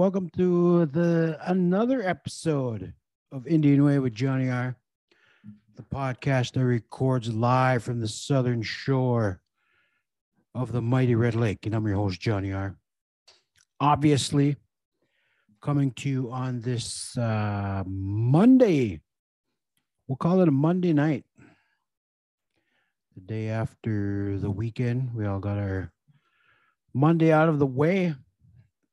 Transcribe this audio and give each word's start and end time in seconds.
Welcome 0.00 0.30
to 0.38 0.86
the 0.86 1.38
another 1.44 2.00
episode 2.00 2.94
of 3.32 3.46
Indian 3.46 3.84
Way 3.84 3.98
with 3.98 4.14
Johnny 4.14 4.48
R. 4.48 4.74
The 5.76 5.82
podcast 5.82 6.52
that 6.52 6.64
records 6.64 7.30
live 7.30 7.82
from 7.82 8.00
the 8.00 8.08
southern 8.08 8.62
shore 8.62 9.42
of 10.54 10.72
the 10.72 10.80
mighty 10.80 11.16
Red 11.16 11.34
Lake. 11.34 11.66
And 11.66 11.74
I'm 11.74 11.86
your 11.86 11.96
host, 11.96 12.18
Johnny 12.18 12.50
R. 12.50 12.78
Obviously, 13.78 14.56
coming 15.60 15.90
to 15.96 16.08
you 16.08 16.32
on 16.32 16.62
this 16.62 17.14
uh, 17.18 17.84
Monday. 17.86 19.02
We'll 20.08 20.16
call 20.16 20.40
it 20.40 20.48
a 20.48 20.50
Monday 20.50 20.94
night. 20.94 21.26
The 23.16 23.20
day 23.20 23.48
after 23.50 24.38
the 24.38 24.50
weekend. 24.50 25.10
We 25.14 25.26
all 25.26 25.40
got 25.40 25.58
our 25.58 25.92
Monday 26.94 27.32
out 27.32 27.50
of 27.50 27.58
the 27.58 27.66
way 27.66 28.14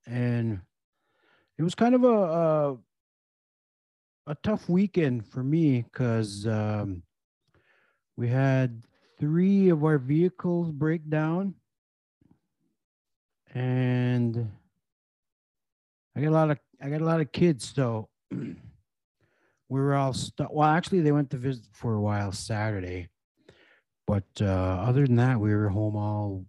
and 0.06 0.60
it 1.58 1.64
was 1.64 1.76
kind 1.76 1.96
of 1.96 2.04
a 2.04 2.08
a, 2.08 2.78
a 4.28 4.36
tough 4.44 4.70
weekend 4.70 5.26
for 5.26 5.44
me 5.44 5.82
because 5.82 6.46
um, 6.48 7.04
we 8.16 8.28
had 8.28 8.84
three 9.20 9.70
of 9.70 9.84
our 9.84 9.98
vehicles 9.98 10.72
break 10.72 11.10
down, 11.10 11.56
and 13.54 14.52
I 16.16 16.22
got 16.22 16.30
a 16.30 16.32
lot 16.32 16.52
of 16.52 16.60
I 16.82 16.90
got 16.90 17.02
a 17.02 17.06
lot 17.06 17.22
of 17.22 17.32
kids, 17.32 17.74
so 17.76 18.10
we 18.32 18.56
were 19.70 19.96
all 19.96 20.14
stuck. 20.14 20.52
Well, 20.52 20.70
actually, 20.70 21.02
they 21.02 21.12
went 21.12 21.32
to 21.32 21.38
visit 21.38 21.66
for 21.74 21.96
a 21.96 22.02
while 22.02 22.32
Saturday, 22.32 23.08
but 24.06 24.26
uh, 24.42 24.46
other 24.46 25.06
than 25.06 25.16
that, 25.16 25.40
we 25.40 25.56
were 25.56 25.70
home 25.70 25.96
all 25.96 26.46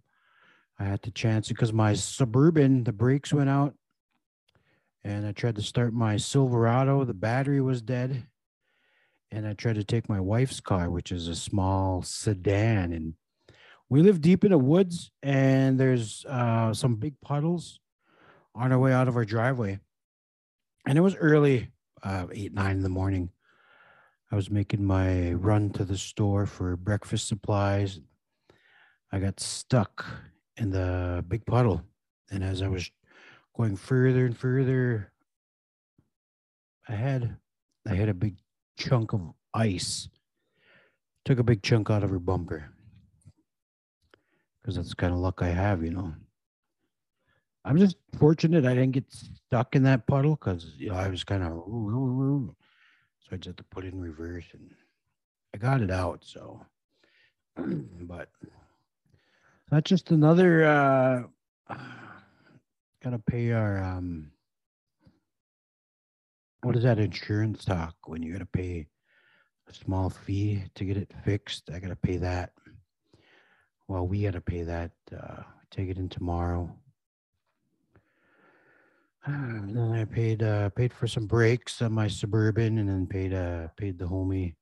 I 0.79 0.85
had 0.85 1.03
to 1.03 1.11
chance 1.11 1.49
because 1.49 1.73
my 1.73 1.93
Suburban, 1.93 2.85
the 2.85 2.93
brakes 2.93 3.33
went 3.33 3.49
out. 3.49 3.73
And 5.03 5.25
I 5.25 5.31
tried 5.31 5.55
to 5.55 5.61
start 5.61 5.93
my 5.93 6.17
Silverado, 6.17 7.03
the 7.03 7.13
battery 7.13 7.61
was 7.61 7.81
dead. 7.81 8.27
And 9.31 9.47
I 9.47 9.53
tried 9.53 9.75
to 9.75 9.83
take 9.83 10.09
my 10.09 10.19
wife's 10.19 10.59
car, 10.59 10.89
which 10.89 11.11
is 11.11 11.27
a 11.27 11.35
small 11.35 12.01
sedan. 12.01 12.91
And 12.91 13.13
we 13.87 14.01
live 14.01 14.21
deep 14.21 14.43
in 14.43 14.51
the 14.51 14.57
woods, 14.57 15.11
and 15.23 15.79
there's 15.79 16.25
uh, 16.25 16.73
some 16.73 16.95
big 16.95 17.19
puddles 17.21 17.79
on 18.55 18.71
our 18.71 18.79
way 18.79 18.91
out 18.91 19.07
of 19.07 19.15
our 19.15 19.25
driveway. 19.25 19.79
And 20.87 20.97
it 20.97 21.01
was 21.01 21.15
early, 21.15 21.69
uh, 22.03 22.27
eight, 22.31 22.53
nine 22.53 22.77
in 22.77 22.83
the 22.83 22.89
morning. 22.89 23.29
I 24.31 24.35
was 24.35 24.51
making 24.51 24.83
my 24.83 25.33
run 25.33 25.71
to 25.71 25.85
the 25.85 25.97
store 25.97 26.45
for 26.45 26.75
breakfast 26.75 27.27
supplies. 27.27 27.99
I 29.11 29.19
got 29.19 29.39
stuck 29.39 30.05
in 30.55 30.69
the 30.71 31.23
big 31.27 31.45
puddle. 31.45 31.81
And 32.31 32.43
as 32.43 32.61
I 32.61 32.67
was 32.67 32.91
going 33.59 33.75
further 33.75 34.25
and 34.25 34.37
further 34.37 35.11
ahead, 36.87 37.35
I 37.85 37.93
hit 37.93 38.07
a 38.07 38.13
big 38.13 38.37
chunk 38.77 39.11
of 39.11 39.33
ice. 39.53 40.07
Took 41.25 41.39
a 41.39 41.43
big 41.43 41.61
chunk 41.61 41.89
out 41.89 42.03
of 42.03 42.09
her 42.09 42.19
bumper. 42.19 42.71
Because 44.61 44.77
that's 44.77 44.93
kind 44.93 45.11
of 45.11 45.19
luck 45.19 45.41
I 45.41 45.49
have, 45.49 45.83
you 45.83 45.91
know. 45.91 46.13
I'm 47.65 47.77
just 47.77 47.97
fortunate 48.17 48.65
I 48.65 48.75
didn't 48.75 48.93
get 48.93 49.11
stuck 49.11 49.75
in 49.75 49.83
that 49.83 50.07
puddle 50.07 50.37
because 50.37 50.71
you 50.77 50.89
know 50.89 50.95
I 50.95 51.09
was 51.09 51.25
kind 51.25 51.43
of 51.43 51.51
so 51.51 52.55
I 53.31 53.35
just 53.35 53.47
had 53.47 53.57
to 53.57 53.63
put 53.65 53.83
it 53.83 53.93
in 53.93 53.99
reverse 53.99 54.45
and 54.53 54.71
I 55.53 55.57
got 55.57 55.81
it 55.81 55.91
out. 55.91 56.23
So, 56.23 56.65
but 57.57 58.29
that's 59.69 59.89
just 59.89 60.11
another 60.11 60.63
uh 60.63 61.75
gotta 63.03 63.19
pay 63.19 63.51
our 63.51 63.81
um 63.81 64.31
what 66.61 66.75
is 66.75 66.83
that 66.83 66.99
insurance 66.99 67.63
talk 67.63 67.95
when 68.05 68.21
you 68.21 68.33
gotta 68.33 68.45
pay 68.45 68.87
a 69.69 69.73
small 69.73 70.09
fee 70.09 70.63
to 70.75 70.83
get 70.83 70.97
it 70.97 71.13
fixed? 71.23 71.69
I 71.73 71.79
gotta 71.79 71.95
pay 71.95 72.17
that. 72.17 72.51
Well, 73.87 74.05
we 74.05 74.23
gotta 74.23 74.41
pay 74.41 74.63
that. 74.63 74.91
Uh 75.15 75.43
take 75.71 75.89
it 75.89 75.97
in 75.97 76.09
tomorrow. 76.09 76.69
And 79.25 79.75
then 79.75 79.91
I 79.91 80.05
paid 80.05 80.43
uh 80.43 80.69
paid 80.69 80.93
for 80.93 81.07
some 81.07 81.27
brakes 81.27 81.81
on 81.81 81.93
my 81.93 82.07
suburban 82.07 82.79
and 82.79 82.89
then 82.89 83.05
paid 83.07 83.33
uh 83.33 83.67
paid 83.77 83.97
the 83.97 84.05
homie 84.05 84.55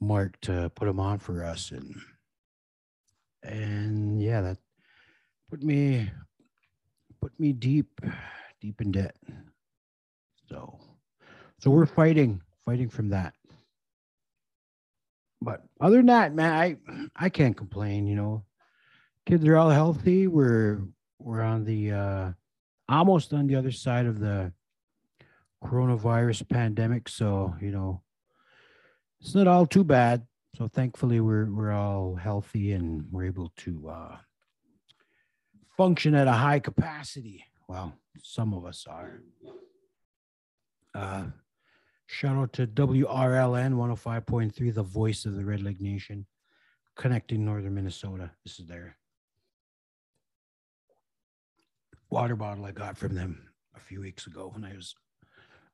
Mark 0.00 0.40
to 0.42 0.70
put 0.74 0.86
them 0.86 1.00
on 1.00 1.18
for 1.18 1.44
us 1.44 1.70
and 1.70 1.94
and 3.42 4.20
yeah, 4.20 4.40
that 4.40 4.58
put 5.50 5.62
me 5.62 6.10
put 7.20 7.38
me 7.38 7.52
deep, 7.52 8.00
deep 8.60 8.80
in 8.80 8.92
debt. 8.92 9.16
So, 10.48 10.78
so 11.58 11.70
we're 11.70 11.86
fighting, 11.86 12.40
fighting 12.64 12.88
from 12.88 13.10
that. 13.10 13.34
But 15.40 15.62
other 15.80 15.98
than 15.98 16.06
that, 16.06 16.34
man, 16.34 16.52
I 16.52 16.76
I 17.14 17.28
can't 17.28 17.56
complain. 17.56 18.06
You 18.06 18.16
know, 18.16 18.44
kids 19.26 19.44
are 19.44 19.56
all 19.56 19.70
healthy. 19.70 20.26
We're 20.26 20.80
we're 21.18 21.42
on 21.42 21.64
the 21.64 21.92
uh, 21.92 22.32
almost 22.88 23.32
on 23.32 23.46
the 23.46 23.56
other 23.56 23.70
side 23.72 24.06
of 24.06 24.18
the 24.18 24.52
coronavirus 25.62 26.48
pandemic. 26.48 27.08
So 27.08 27.54
you 27.60 27.70
know, 27.70 28.02
it's 29.20 29.34
not 29.34 29.46
all 29.46 29.66
too 29.66 29.84
bad. 29.84 30.26
So 30.56 30.68
thankfully, 30.68 31.20
we're 31.20 31.50
we're 31.50 31.72
all 31.72 32.14
healthy 32.14 32.72
and 32.72 33.04
we're 33.10 33.26
able 33.26 33.52
to 33.58 33.88
uh, 33.88 34.16
function 35.76 36.14
at 36.14 36.26
a 36.26 36.32
high 36.32 36.58
capacity. 36.58 37.44
Well, 37.68 37.92
some 38.22 38.54
of 38.54 38.64
us 38.64 38.86
are. 38.88 39.20
Uh, 40.94 41.24
shout 42.06 42.36
out 42.36 42.52
to 42.54 42.66
WRLN 42.66 43.74
105.3, 43.74 44.74
the 44.74 44.82
voice 44.82 45.26
of 45.26 45.34
the 45.34 45.44
Red 45.44 45.62
Lake 45.62 45.80
Nation, 45.80 46.26
connecting 46.96 47.44
northern 47.44 47.74
Minnesota. 47.74 48.30
This 48.44 48.58
is 48.58 48.66
their 48.66 48.96
water 52.08 52.36
bottle 52.36 52.64
I 52.64 52.72
got 52.72 52.96
from 52.96 53.14
them 53.14 53.48
a 53.74 53.80
few 53.80 54.00
weeks 54.00 54.26
ago 54.26 54.50
when 54.54 54.64
I 54.64 54.74
was 54.74 54.94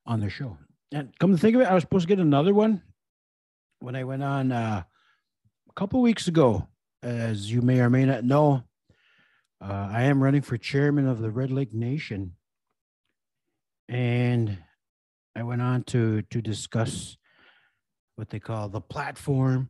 on 0.07 0.21
their 0.21 0.31
show. 0.31 0.57
And 0.91 1.17
come 1.19 1.31
to 1.33 1.39
think 1.39 1.55
of 1.55 1.63
it, 1.63 1.69
I 1.69 1.75
was 1.75 1.83
supposed 1.83 2.09
to 2.09 2.15
get 2.15 2.19
another 2.19 2.53
one 2.53 2.83
when 3.81 3.97
I 3.97 4.05
went 4.05 4.23
on 4.23 4.51
uh, 4.53 4.83
a 5.69 5.73
couple 5.75 6.01
weeks 6.01 6.29
ago, 6.29 6.67
as 7.03 7.51
you 7.51 7.63
may 7.63 7.81
or 7.81 7.91
may 7.91 8.05
not 8.05 8.25
know, 8.25 8.65
uh, 9.63 9.89
I 9.93 10.03
am 10.05 10.23
running 10.23 10.43
for 10.43 10.57
chairman 10.57 11.07
of 11.07 11.21
the 11.21 11.31
Red 11.31 11.51
Lake 11.53 11.73
Nation, 11.73 12.33
and 13.89 14.59
I 15.37 15.45
went 15.45 15.63
on 15.63 15.85
to 15.85 16.23
to 16.23 16.43
discuss 16.43 17.17
what 18.17 18.29
they 18.31 18.41
call 18.41 18.69
the 18.69 18.81
platform 18.81 19.69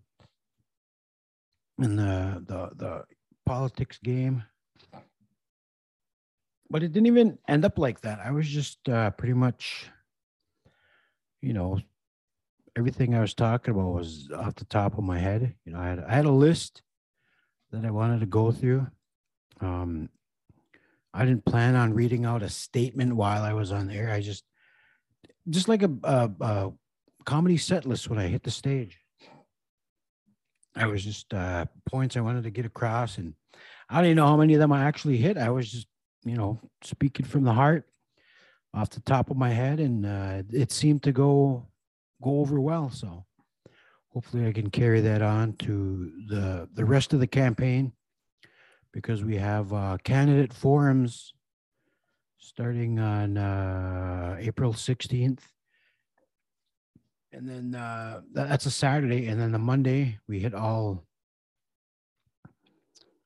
and 1.79 1.99
the 1.99 2.43
the 2.47 2.71
the 2.75 3.05
politics 3.45 3.99
game. 4.03 4.45
But 6.71 6.83
it 6.83 6.93
didn't 6.93 7.09
even 7.09 7.39
end 7.47 7.67
up 7.67 7.79
like 7.79 8.01
that. 8.01 8.19
I 8.19 8.31
was 8.31 8.49
just 8.49 8.89
uh, 8.89 9.11
pretty 9.11 9.35
much, 9.35 9.91
you 11.43 11.53
know, 11.53 11.79
everything 12.79 13.15
I 13.15 13.21
was 13.21 13.35
talking 13.35 13.75
about 13.75 13.93
was 13.93 14.31
off 14.35 14.55
the 14.55 14.65
top 14.65 14.97
of 14.97 15.05
my 15.05 15.19
head. 15.19 15.55
You 15.67 15.73
know, 15.75 15.81
I 15.81 15.89
had 15.89 16.01
I 16.01 16.15
had 16.15 16.25
a 16.25 16.33
list 16.33 16.81
that 17.73 17.85
I 17.85 17.91
wanted 17.91 18.21
to 18.21 18.27
go 18.27 18.53
through. 18.53 18.87
Um, 19.63 20.09
I 21.15 21.25
didn't 21.25 21.45
plan 21.45 21.77
on 21.77 21.95
reading 21.95 22.25
out 22.25 22.43
a 22.43 22.49
statement 22.49 23.15
while 23.15 23.43
I 23.43 23.53
was 23.53 23.71
on 23.71 23.87
there. 23.87 24.11
I 24.11 24.21
just 24.21 24.45
just 25.49 25.69
like 25.69 25.83
a, 25.83 25.91
a, 26.05 26.31
a 26.41 26.73
comedy 27.25 27.57
set 27.57 27.85
list 27.85 28.09
when 28.09 28.19
I 28.19 28.29
hit 28.29 28.43
the 28.43 28.51
stage. 28.51 28.99
I 30.75 30.87
was 30.87 31.05
just 31.05 31.33
uh, 31.35 31.67
points 31.87 32.17
I 32.17 32.21
wanted 32.21 32.45
to 32.45 32.51
get 32.51 32.65
across, 32.65 33.19
and 33.19 33.35
I 33.91 34.03
even 34.03 34.17
know 34.17 34.27
how 34.27 34.37
many 34.37 34.55
of 34.55 34.61
them 34.61 34.73
I 34.73 34.85
actually 34.85 35.19
hit. 35.19 35.37
I 35.37 35.51
was 35.51 35.71
just, 35.71 35.87
you 36.25 36.37
know, 36.37 36.61
speaking 36.83 37.27
from 37.27 37.45
the 37.45 37.53
heart, 37.53 37.87
off 38.73 38.89
the 38.89 39.01
top 39.01 39.31
of 39.31 39.37
my 39.37 39.51
head, 39.51 39.81
and 39.81 40.07
uh, 40.07 40.43
it 40.51 40.73
seemed 40.73 41.03
to 41.03 41.13
go 41.13 41.67
go 42.23 42.41
over 42.41 42.59
well. 42.59 42.89
So 42.89 43.27
hopefully 44.15 44.47
I 44.47 44.53
can 44.53 44.71
carry 44.71 45.03
that 45.03 45.21
on 45.21 45.55
to 45.59 46.11
the 46.29 46.69
the 46.73 46.87
rest 46.87 47.13
of 47.13 47.21
the 47.21 47.27
campaign 47.27 47.93
because 48.93 49.25
we 49.25 49.37
have 49.37 49.73
uh, 49.73 49.97
candidate 50.05 50.53
forums 50.53 51.33
starting 52.39 52.99
on 52.99 53.39
uh, 53.39 54.37
April 54.41 54.73
16th. 54.73 55.41
And 57.33 57.49
then 57.49 57.75
uh, 57.75 58.21
that's 58.33 58.67
a 58.67 58.71
Saturday. 58.71 59.29
And 59.29 59.41
then 59.41 59.53
the 59.53 59.59
Monday, 59.59 60.19
we 60.29 60.41
hit 60.41 60.55
all 60.55 61.07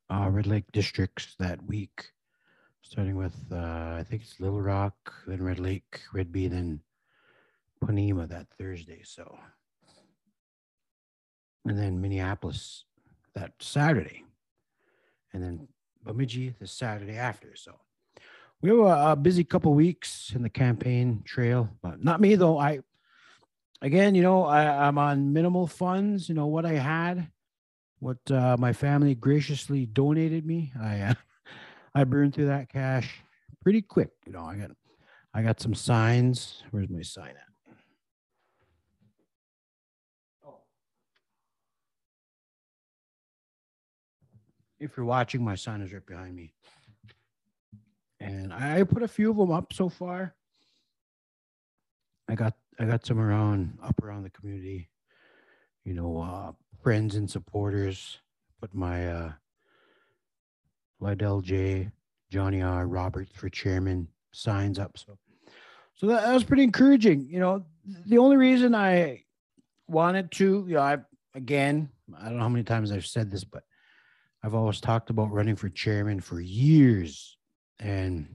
uh, 0.09 0.29
Red 0.31 0.47
Lake 0.47 0.71
districts 0.73 1.35
that 1.41 1.65
week, 1.67 2.11
starting 2.83 3.17
with, 3.17 3.35
uh, 3.51 3.97
I 3.99 4.05
think 4.09 4.23
it's 4.23 4.39
Little 4.39 4.61
Rock, 4.61 4.95
then 5.27 5.43
Red 5.43 5.59
Lake, 5.59 6.03
Redby, 6.13 6.47
then 6.47 6.81
Ponemah 7.83 8.29
that 8.29 8.47
Thursday. 8.57 9.03
So, 9.03 9.37
and 11.65 11.77
then 11.77 12.01
Minneapolis 12.01 12.85
that 13.35 13.53
Saturday, 13.61 14.26
and 15.37 15.45
then 15.45 15.69
Bemidji 16.03 16.55
the 16.59 16.67
Saturday 16.67 17.17
after. 17.17 17.55
So, 17.57 17.79
we 18.63 18.71
have 18.71 18.79
a, 18.79 19.13
a 19.13 19.17
busy 19.17 19.45
couple 19.45 19.75
weeks 19.75 20.33
in 20.35 20.43
the 20.43 20.49
campaign 20.49 21.23
trail, 21.25 21.69
but 21.83 22.03
not 22.03 22.21
me 22.21 22.35
though. 22.37 22.59
I 22.59 22.81
again, 23.83 24.15
you 24.15 24.23
know, 24.23 24.45
I, 24.45 24.87
I'm 24.87 24.99
on 24.99 25.33
minimal 25.33 25.67
funds. 25.67 26.29
You 26.29 26.35
know 26.35 26.47
what 26.47 26.65
I 26.65 26.73
had, 26.73 27.29
what 27.99 28.19
uh, 28.31 28.57
my 28.59 28.73
family 28.73 29.15
graciously 29.15 29.87
donated 29.87 30.47
me. 30.47 30.73
I 30.81 31.01
uh, 31.01 31.15
I 31.95 32.05
burned 32.05 32.35
through 32.35 32.47
that 32.47 32.71
cash 32.71 33.21
pretty 33.63 33.83
quick. 33.83 34.11
You 34.27 34.33
know, 34.33 34.41
I 34.41 34.57
got 34.57 34.71
I 35.35 35.43
got 35.43 35.61
some 35.61 35.75
signs. 35.75 36.63
Where's 36.71 36.89
my 36.89 37.03
sign 37.03 37.31
at? 37.31 37.46
If 44.79 44.97
you're 44.97 45.07
watching, 45.07 45.43
my 45.43 45.55
sign 45.55 45.81
is 45.81 45.93
right 45.93 46.05
behind 46.05 46.35
me. 46.35 46.53
And 48.21 48.53
I 48.53 48.83
put 48.83 49.03
a 49.03 49.09
few 49.09 49.31
of 49.31 49.37
them 49.37 49.51
up 49.51 49.73
so 49.73 49.89
far. 49.89 50.35
I 52.29 52.35
got 52.35 52.55
I 52.79 52.85
got 52.85 53.07
some 53.07 53.19
around 53.19 53.79
up 53.83 54.03
around 54.03 54.25
the 54.25 54.31
community, 54.31 54.91
you 55.85 55.95
know, 55.95 56.21
uh, 56.21 56.53
friends 56.83 57.15
and 57.15 57.31
supporters. 57.31 58.19
Put 58.61 58.75
my 58.75 59.09
uh, 59.09 59.33
Lydell 61.01 61.43
J, 61.43 61.91
Johnny 62.31 62.63
R. 62.63 62.87
Roberts 62.87 63.33
for 63.35 63.49
chairman 63.49 64.09
signs 64.33 64.79
up. 64.79 64.99
So, 64.99 65.19
so 65.95 66.07
that, 66.09 66.23
that 66.23 66.35
was 66.35 66.45
pretty 66.45 66.63
encouraging. 66.63 67.29
You 67.31 67.41
know, 67.41 67.65
the 68.07 68.19
only 68.19 68.37
reason 68.37 68.75
I 68.75 69.25
wanted 69.89 70.31
to, 70.33 70.65
you 70.67 70.75
know, 70.75 70.81
I 70.81 70.99
again, 71.35 71.91
I 72.19 72.25
don't 72.25 72.37
know 72.37 72.43
how 72.43 72.49
many 72.49 72.65
times 72.65 72.93
I've 72.93 73.07
said 73.07 73.31
this, 73.31 73.45
but 73.45 73.63
I've 74.47 74.55
always 74.55 74.81
talked 74.81 75.11
about 75.11 75.33
running 75.33 75.57
for 75.57 75.69
chairman 75.69 76.21
for 76.21 76.41
years, 76.41 77.37
and 77.81 78.29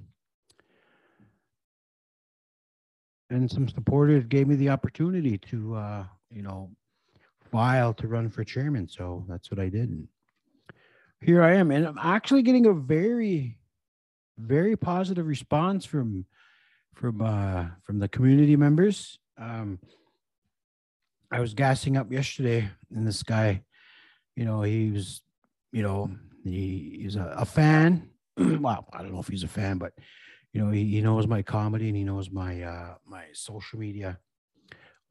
and 3.29 3.49
some 3.49 3.69
supporters 3.69 4.25
gave 4.25 4.45
me 4.49 4.55
the 4.55 4.67
opportunity 4.67 5.37
to, 5.37 5.75
uh, 5.75 6.03
you 6.29 6.41
know, 6.41 6.69
file 7.49 7.93
to 7.93 8.09
run 8.09 8.29
for 8.29 8.43
chairman. 8.43 8.89
So 8.89 9.23
that's 9.29 9.49
what 9.49 9.61
I 9.61 9.69
did. 9.69 9.87
And 9.87 10.09
here 11.21 11.41
I 11.41 11.55
am, 11.55 11.71
and 11.71 11.87
I'm 11.87 11.97
actually 11.97 12.41
getting 12.41 12.65
a 12.65 12.73
very, 12.73 13.57
very 14.37 14.75
positive 14.75 15.25
response 15.25 15.85
from 15.85 16.25
from 16.93 17.21
uh, 17.21 17.67
from 17.83 17.99
the 17.99 18.09
community 18.09 18.57
members. 18.57 19.17
Um, 19.37 19.79
I 21.31 21.39
was 21.39 21.53
gassing 21.53 21.95
up 21.95 22.11
yesterday, 22.11 22.69
and 22.93 23.07
this 23.07 23.23
guy, 23.23 23.63
you 24.35 24.43
know, 24.43 24.61
he 24.63 24.91
was, 24.91 25.21
you 25.71 25.83
know, 25.83 26.11
he, 26.43 26.99
he's 27.01 27.15
a, 27.15 27.33
a 27.37 27.45
fan. 27.45 28.09
well, 28.37 28.87
I 28.93 29.01
don't 29.01 29.13
know 29.13 29.19
if 29.19 29.27
he's 29.27 29.43
a 29.43 29.47
fan, 29.47 29.77
but 29.77 29.93
you 30.53 30.63
know, 30.63 30.71
he, 30.71 30.85
he 30.85 31.01
knows 31.01 31.27
my 31.27 31.41
comedy 31.41 31.87
and 31.87 31.97
he 31.97 32.03
knows 32.03 32.29
my 32.29 32.61
uh, 32.61 32.95
my 33.05 33.25
social 33.33 33.79
media 33.79 34.19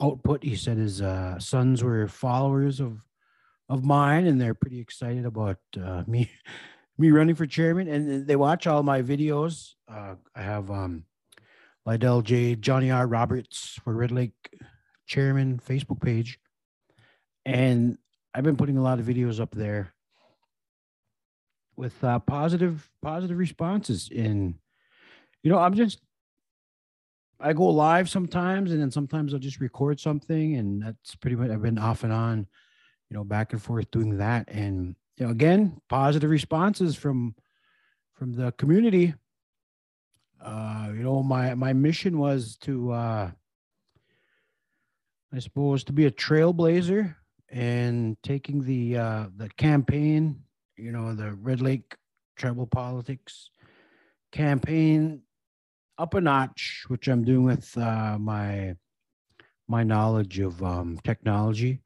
output. 0.02 0.42
He 0.42 0.56
said 0.56 0.76
his 0.76 1.00
uh, 1.00 1.38
sons 1.38 1.82
were 1.82 2.08
followers 2.08 2.80
of 2.80 3.04
of 3.68 3.84
mine, 3.84 4.26
and 4.26 4.40
they're 4.40 4.54
pretty 4.54 4.80
excited 4.80 5.24
about 5.24 5.58
uh, 5.82 6.02
me 6.06 6.30
me 6.98 7.10
running 7.10 7.34
for 7.34 7.46
chairman. 7.46 7.88
And 7.88 8.26
they 8.26 8.36
watch 8.36 8.66
all 8.66 8.82
my 8.82 9.02
videos. 9.02 9.74
Uh, 9.90 10.16
I 10.34 10.42
have 10.42 10.70
um, 10.70 11.04
Lydell 11.88 12.22
J, 12.22 12.54
Johnny 12.56 12.90
R. 12.90 13.06
Roberts 13.06 13.78
for 13.82 13.94
Red 13.94 14.12
Lake 14.12 14.34
Chairman 15.06 15.58
Facebook 15.66 16.02
page, 16.02 16.38
and 17.46 17.96
I've 18.34 18.44
been 18.44 18.56
putting 18.56 18.76
a 18.76 18.82
lot 18.82 19.00
of 19.00 19.06
videos 19.06 19.40
up 19.40 19.52
there 19.52 19.94
with 21.80 22.04
uh, 22.04 22.18
positive 22.18 22.88
positive 23.00 23.38
responses 23.38 24.10
in 24.12 24.54
you 25.42 25.50
know, 25.50 25.58
I'm 25.58 25.74
just 25.74 26.00
I 27.40 27.54
go 27.54 27.68
live 27.68 28.10
sometimes 28.10 28.70
and 28.70 28.80
then 28.80 28.90
sometimes 28.90 29.32
I'll 29.32 29.40
just 29.40 29.60
record 29.60 29.98
something 29.98 30.56
and 30.56 30.82
that's 30.82 31.14
pretty 31.14 31.36
much 31.36 31.50
I've 31.50 31.62
been 31.62 31.78
off 31.78 32.04
and 32.04 32.12
on, 32.12 32.46
you 33.08 33.16
know, 33.16 33.24
back 33.24 33.54
and 33.54 33.62
forth 33.62 33.90
doing 33.90 34.18
that. 34.18 34.50
And 34.50 34.94
you 35.16 35.24
know, 35.24 35.32
again, 35.32 35.80
positive 35.88 36.28
responses 36.28 36.96
from 36.96 37.34
from 38.12 38.34
the 38.34 38.52
community. 38.52 39.14
Uh, 40.42 40.88
you 40.94 41.02
know, 41.02 41.22
my 41.22 41.54
my 41.54 41.72
mission 41.72 42.18
was 42.18 42.56
to 42.58 42.92
uh 42.92 43.30
I 45.32 45.38
suppose 45.38 45.84
to 45.84 45.94
be 45.94 46.04
a 46.04 46.10
trailblazer 46.10 47.14
and 47.48 48.16
taking 48.22 48.64
the 48.64 48.98
uh 48.98 49.26
the 49.34 49.48
campaign, 49.48 50.42
you 50.80 50.92
know, 50.92 51.14
the 51.14 51.34
Red 51.34 51.60
Lake 51.60 51.94
tribal 52.36 52.66
politics 52.66 53.50
campaign 54.32 55.22
up 55.98 56.14
a 56.14 56.20
notch, 56.20 56.84
which 56.88 57.08
I'm 57.08 57.24
doing 57.24 57.44
with 57.44 57.76
uh, 57.76 58.16
my 58.18 58.74
my 59.68 59.84
knowledge 59.84 60.40
of 60.40 60.62
um, 60.62 60.98
technology. 61.04 61.80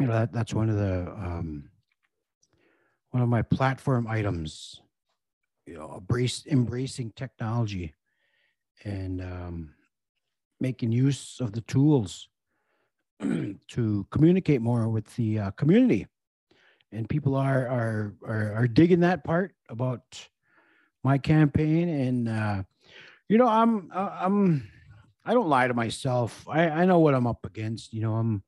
You 0.00 0.06
know, 0.06 0.12
that, 0.12 0.32
that's 0.32 0.52
one 0.52 0.68
of 0.68 0.76
the 0.76 1.10
um, 1.12 1.70
one 3.10 3.22
of 3.22 3.28
my 3.28 3.42
platform 3.42 4.06
items. 4.06 4.80
You 5.66 5.78
know, 5.78 5.94
embrace 5.96 6.44
embracing 6.46 7.12
technology 7.16 7.94
and 8.84 9.22
um, 9.22 9.70
making 10.60 10.92
use 10.92 11.38
of 11.40 11.52
the 11.52 11.62
tools 11.62 12.28
to 13.68 14.06
communicate 14.10 14.60
more 14.60 14.88
with 14.88 15.06
the 15.16 15.38
uh, 15.38 15.50
community. 15.52 16.06
And 16.94 17.08
people 17.08 17.34
are, 17.34 17.66
are 17.66 18.14
are 18.24 18.52
are 18.54 18.68
digging 18.68 19.00
that 19.00 19.24
part 19.24 19.54
about 19.68 20.28
my 21.02 21.18
campaign. 21.18 21.88
And 21.88 22.28
uh, 22.28 22.62
you 23.28 23.38
know 23.38 23.48
i'm 23.48 23.90
uh, 23.94 24.10
i'm 24.20 24.68
i 25.24 25.34
don't 25.34 25.48
lie 25.48 25.68
to 25.68 25.74
myself. 25.74 26.46
I 26.48 26.68
i 26.68 26.84
know 26.84 26.98
what 26.98 27.14
i'm 27.14 27.26
up 27.26 27.44
against. 27.46 27.92
You 27.92 28.02
know 28.02 28.14
i'm 28.14 28.42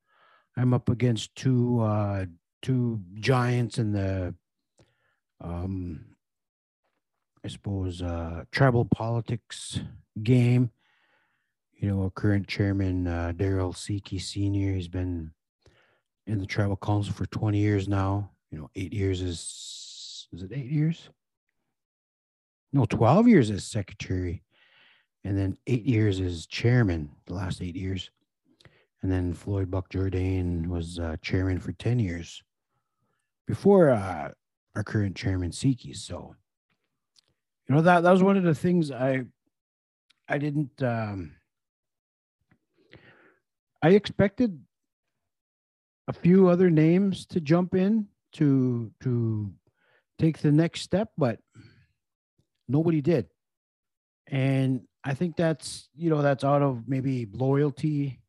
i'm 0.56 0.74
up 0.74 0.88
against 0.88 1.34
two 1.34 1.80
uh 1.80 2.26
two 2.62 3.00
giants 3.14 3.78
in 3.78 3.92
the 3.92 4.34
um 5.40 6.06
i 7.44 7.48
suppose 7.48 8.02
uh 8.02 8.44
tribal 8.50 8.84
politics 8.84 9.80
game. 10.22 10.70
You 11.78 11.88
know 11.88 12.10
current 12.14 12.48
chairman 12.48 13.06
uh 13.06 13.32
Darrell 13.36 13.72
Seki 13.72 14.18
senior 14.18 14.74
he's 14.74 14.88
been 14.88 15.32
in 16.26 16.38
the 16.38 16.46
tribal 16.46 16.76
council 16.76 17.12
for 17.12 17.26
20 17.26 17.58
years 17.58 17.86
now 17.86 18.30
you 18.50 18.58
know 18.58 18.70
eight 18.74 18.92
years 18.92 19.20
is 19.20 20.28
is 20.32 20.42
it 20.42 20.52
eight 20.52 20.70
years 20.70 21.10
no, 22.76 22.84
12 22.84 23.28
years 23.28 23.50
as 23.50 23.64
secretary, 23.64 24.42
and 25.24 25.36
then 25.36 25.56
eight 25.66 25.84
years 25.84 26.20
as 26.20 26.46
chairman, 26.46 27.10
the 27.26 27.32
last 27.32 27.62
eight 27.62 27.74
years. 27.74 28.10
And 29.02 29.10
then 29.10 29.32
Floyd 29.32 29.70
Buck 29.70 29.88
Jourdain 29.88 30.66
was 30.66 30.98
uh, 30.98 31.16
chairman 31.22 31.58
for 31.58 31.72
10 31.72 31.98
years 31.98 32.42
before 33.46 33.90
uh, 33.90 34.30
our 34.74 34.84
current 34.84 35.16
chairman, 35.16 35.52
Seki. 35.52 35.94
So, 35.94 36.34
you 37.66 37.74
know, 37.74 37.80
that, 37.80 38.02
that 38.02 38.10
was 38.10 38.22
one 38.22 38.36
of 38.36 38.44
the 38.44 38.54
things 38.54 38.90
I, 38.90 39.24
I 40.28 40.36
didn't, 40.36 40.82
um, 40.82 41.32
I 43.82 43.90
expected 43.90 44.60
a 46.08 46.12
few 46.12 46.48
other 46.48 46.68
names 46.68 47.24
to 47.26 47.40
jump 47.40 47.74
in 47.74 48.08
to, 48.36 48.90
to 49.02 49.52
take 50.18 50.38
the 50.38 50.52
next 50.52 50.82
step, 50.82 51.10
but 51.18 51.38
Nobody 52.68 53.00
did. 53.00 53.26
And 54.28 54.82
I 55.04 55.14
think 55.14 55.36
that's, 55.36 55.88
you 55.94 56.10
know, 56.10 56.22
that's 56.22 56.44
out 56.44 56.62
of 56.62 56.88
maybe 56.88 57.26
loyalty 57.30 58.20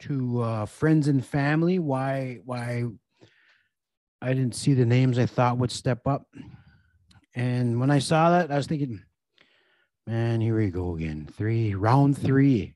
to 0.00 0.42
uh, 0.42 0.66
friends 0.66 1.08
and 1.08 1.24
family. 1.24 1.78
Why, 1.78 2.40
why 2.44 2.84
I 4.22 4.28
didn't 4.28 4.54
see 4.54 4.74
the 4.74 4.86
names 4.86 5.18
I 5.18 5.26
thought 5.26 5.58
would 5.58 5.72
step 5.72 6.06
up. 6.06 6.26
And 7.34 7.80
when 7.80 7.90
I 7.90 7.98
saw 7.98 8.30
that, 8.30 8.50
I 8.50 8.56
was 8.56 8.66
thinking, 8.66 9.02
man, 10.06 10.40
here 10.40 10.56
we 10.56 10.70
go 10.70 10.96
again. 10.96 11.28
Three, 11.36 11.74
round 11.74 12.16
three. 12.16 12.74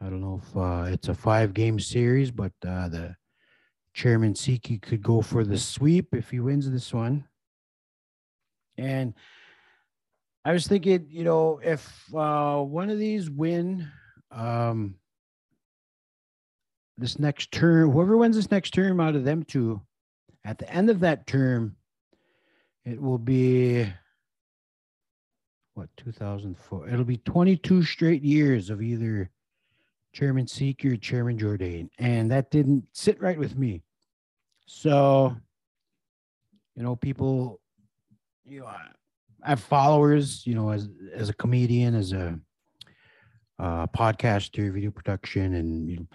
I 0.00 0.06
don't 0.06 0.20
know 0.20 0.40
if 0.44 0.56
uh, 0.56 0.92
it's 0.92 1.08
a 1.08 1.14
five 1.14 1.54
game 1.54 1.78
series, 1.78 2.32
but 2.32 2.52
uh, 2.66 2.88
the 2.88 3.14
chairman 3.92 4.34
Seki 4.34 4.78
could 4.78 5.02
go 5.02 5.20
for 5.20 5.44
the 5.44 5.58
sweep 5.58 6.14
if 6.14 6.30
he 6.30 6.40
wins 6.40 6.70
this 6.70 6.92
one. 6.92 7.24
And 8.78 9.14
I 10.44 10.52
was 10.52 10.66
thinking, 10.66 11.06
you 11.08 11.24
know, 11.24 11.60
if 11.62 12.04
uh, 12.14 12.60
one 12.60 12.90
of 12.90 12.98
these 12.98 13.30
win 13.30 13.88
um, 14.30 14.96
this 16.98 17.18
next 17.18 17.52
term, 17.52 17.90
whoever 17.90 18.16
wins 18.16 18.36
this 18.36 18.50
next 18.50 18.72
term 18.72 19.00
out 19.00 19.14
of 19.14 19.24
them 19.24 19.44
two, 19.44 19.80
at 20.44 20.58
the 20.58 20.70
end 20.72 20.90
of 20.90 21.00
that 21.00 21.26
term, 21.26 21.76
it 22.84 23.00
will 23.00 23.18
be 23.18 23.86
what 25.74 25.88
2004. 25.96 26.88
It'll 26.88 27.04
be 27.04 27.18
22 27.18 27.82
straight 27.84 28.22
years 28.22 28.70
of 28.70 28.82
either 28.82 29.30
Chairman 30.12 30.46
Seki 30.46 30.88
or 30.88 30.96
Chairman 30.96 31.38
Jourdain. 31.38 31.88
and 31.98 32.30
that 32.30 32.50
didn't 32.50 32.84
sit 32.92 33.20
right 33.20 33.38
with 33.38 33.56
me. 33.56 33.82
So, 34.66 35.36
you 36.76 36.82
know, 36.82 36.96
people 36.96 37.60
you 38.44 38.60
know, 38.60 38.66
I 38.66 39.48
have 39.48 39.60
followers, 39.60 40.46
you 40.46 40.54
know, 40.54 40.70
as 40.70 40.88
as 41.14 41.28
a 41.28 41.34
comedian, 41.34 41.94
as 41.94 42.12
a 42.12 42.38
uh, 43.58 43.86
podcaster, 43.88 44.72
video 44.72 44.90
production, 44.90 45.54
and 45.54 45.88
you 45.88 45.96
know, 45.96 46.06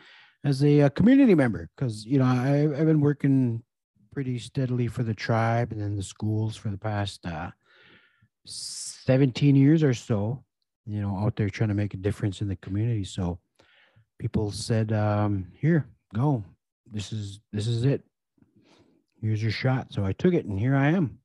as 0.44 0.64
a, 0.64 0.82
a 0.82 0.90
community 0.90 1.36
member, 1.36 1.70
because 1.76 2.06
you 2.06 2.20
know 2.20 2.26
I, 2.26 2.64
I've 2.64 2.86
been 2.86 3.02
working 3.02 3.64
pretty 4.12 4.40
steadily 4.40 4.88
for 4.88 5.04
the 5.04 5.14
tribe 5.14 5.72
and 5.72 5.82
then 5.82 5.96
the 5.96 6.04
schools 6.04 6.56
for 6.56 6.70
the 6.70 6.78
past 6.78 7.26
uh, 7.26 7.52
17 8.46 9.56
years 9.56 9.84
or 9.84 9.94
so. 9.94 10.44
You 10.86 11.02
know, 11.02 11.18
out 11.20 11.36
there 11.36 11.50
trying 11.50 11.70
to 11.70 11.76
make 11.76 11.94
a 11.94 11.98
difference 11.98 12.42
in 12.42 12.48
the 12.48 12.56
community. 12.56 13.04
So 13.04 13.40
people 14.20 14.52
said, 14.52 14.92
um, 14.92 15.48
"Here, 15.60 15.88
go. 16.14 16.44
This 16.92 17.12
is 17.12 17.40
this 17.52 17.68
is 17.68 17.86
it. 17.86 18.04
Here's 19.22 19.42
your 19.42 19.52
shot." 19.52 19.92
So 19.92 20.06
I 20.06 20.14
took 20.14 20.34
it, 20.34 20.46
and 20.46 20.60
here 20.60 20.76
I 20.76 20.88
am 20.90 21.20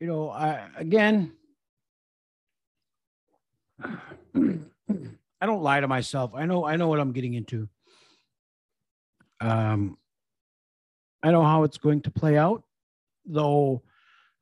you 0.00 0.06
know, 0.06 0.30
I 0.30 0.66
again, 0.76 1.32
I 3.82 5.46
don't 5.46 5.62
lie 5.62 5.80
to 5.80 5.88
myself. 5.88 6.32
I 6.34 6.46
know 6.46 6.64
I 6.64 6.76
know 6.76 6.88
what 6.88 7.00
I'm 7.00 7.12
getting 7.12 7.34
into. 7.34 7.68
Um, 9.40 9.98
I 11.22 11.30
know 11.30 11.42
how 11.42 11.64
it's 11.64 11.78
going 11.78 12.00
to 12.02 12.10
play 12.10 12.38
out, 12.38 12.64
though. 13.26 13.82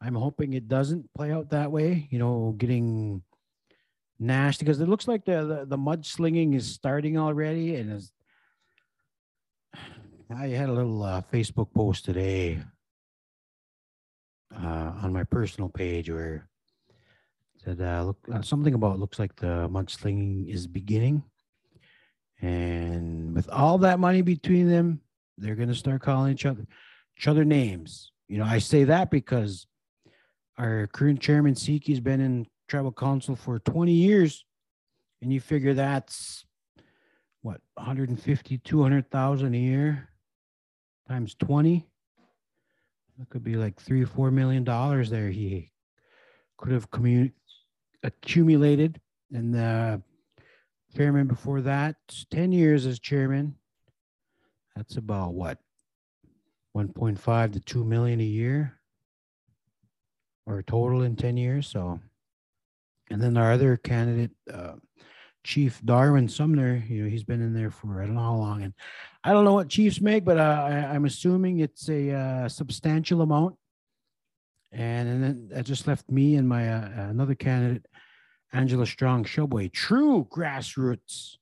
I'm 0.01 0.15
hoping 0.15 0.53
it 0.53 0.69
doesn't 0.69 1.13
play 1.13 1.33
out 1.33 1.51
that 1.51 1.73
way. 1.73 2.07
You 2.11 2.21
know, 2.21 2.55
getting 2.57 3.23
nasty 4.19 4.65
because 4.65 4.81
it 4.81 4.89
looks 4.89 5.09
like 5.09 5.25
the, 5.25 5.45
the 5.45 5.65
the 5.67 5.79
mudslinging 5.79 6.55
is 6.55 6.67
starting 6.67 7.19
already, 7.19 7.77
and 7.77 7.93
as 7.93 8.13
I 10.35 10.49
had 10.49 10.69
a 10.69 10.73
little 10.73 11.03
uh, 11.03 11.23
Facebook 11.33 11.73
post 11.73 12.05
today 12.05 12.61
uh, 14.55 14.93
on 15.03 15.13
my 15.13 15.25
personal 15.25 15.69
page 15.69 16.11
where 16.11 16.49
said 17.65 17.81
uh, 17.81 18.05
look 18.05 18.19
uh, 18.33 18.43
something 18.43 18.75
about 18.75 18.99
looks 18.99 19.19
like 19.19 19.35
the 19.37 19.69
mudslinging 19.69 20.49
is 20.49 20.67
beginning, 20.67 21.23
and 22.41 23.35
with 23.35 23.49
all 23.51 23.79
that 23.79 24.01
money 24.01 24.23
between 24.23 24.69
them, 24.69 25.01
they're 25.37 25.55
going 25.57 25.69
to 25.69 25.75
start 25.75 26.03
calling 26.03 26.33
each 26.33 26.47
other 26.47 26.67
each 27.17 27.29
other 27.29 27.45
names. 27.45 28.13
You 28.29 28.39
know, 28.39 28.45
I 28.45 28.59
say 28.59 28.85
that 28.85 29.11
because 29.11 29.67
our 30.59 30.89
current 30.89 31.21
chairman 31.21 31.55
Seki 31.55 31.93
has 31.93 32.01
been 32.01 32.21
in 32.21 32.47
tribal 32.69 32.93
council 32.93 33.35
for 33.35 33.59
20 33.59 33.93
years, 33.93 34.45
and 35.23 35.33
you 35.33 35.41
figure 35.41 35.75
that's 35.75 36.45
what 37.43 37.61
150 37.75 38.59
200,000 38.59 39.55
a 39.55 39.59
year 39.59 40.09
times 41.09 41.35
20 41.37 41.89
That 43.19 43.31
could 43.31 43.43
be 43.43 43.57
like 43.57 43.81
three 43.81 44.03
or 44.03 44.07
four 44.07 44.31
million 44.31 44.65
dollars 44.65 45.09
there 45.09 45.31
he 45.31 45.73
could 46.59 46.73
have 46.73 46.91
commun- 46.91 47.33
accumulated. 48.03 49.01
And 49.33 49.55
the 49.55 50.03
chairman 50.97 51.27
before 51.27 51.61
that, 51.63 51.97
10 52.31 52.53
years 52.53 52.87
as 52.87 52.99
chairman. 52.99 53.55
That's 54.77 54.97
about 54.97 55.35
what? 55.35 55.59
1.5 56.77 57.53
to 57.53 57.61
2 57.61 57.85
million 57.85 58.21
a 58.21 58.25
year 58.25 58.79
or 60.47 60.63
total 60.63 61.03
in 61.03 61.17
10 61.17 61.37
years. 61.37 61.67
So, 61.67 62.01
and 63.11 63.21
then 63.21 63.37
our 63.37 63.53
other 63.53 63.77
candidate, 63.77 64.31
uh, 64.53 64.75
Chief 65.45 65.81
Darwin 65.85 66.29
Sumner, 66.29 66.85
you 66.89 67.05
know, 67.05 67.09
he's 67.09 67.25
been 67.25 67.41
in 67.41 67.55
there 67.55 67.71
for 67.71 68.03
I 68.03 68.07
don't 68.07 68.17
know 68.17 68.23
how 68.23 68.35
long, 68.35 68.63
and 68.63 68.75
I 69.25 69.33
don't 69.33 69.45
know 69.45 69.55
what 69.55 69.69
Chiefs 69.69 70.01
make, 70.01 70.25
but 70.25 70.39
uh, 70.39 70.67
I, 70.69 70.95
am 70.95 71.05
assuming 71.05 71.61
it's 71.61 71.89
a 71.89 72.13
uh, 72.13 72.49
substantial 72.49 73.23
amount. 73.23 73.57
And, 74.71 75.09
and 75.09 75.23
then 75.23 75.49
that 75.51 75.65
just 75.65 75.87
left 75.87 76.11
me 76.11 76.35
and 76.35 76.47
my 76.47 76.71
uh, 76.71 77.09
another 77.09 77.35
candidate, 77.35 77.87
Angela 78.53 78.85
Strong 78.85 79.25
Shubway. 79.25 79.73
True 79.73 80.27
grassroots 80.31 81.37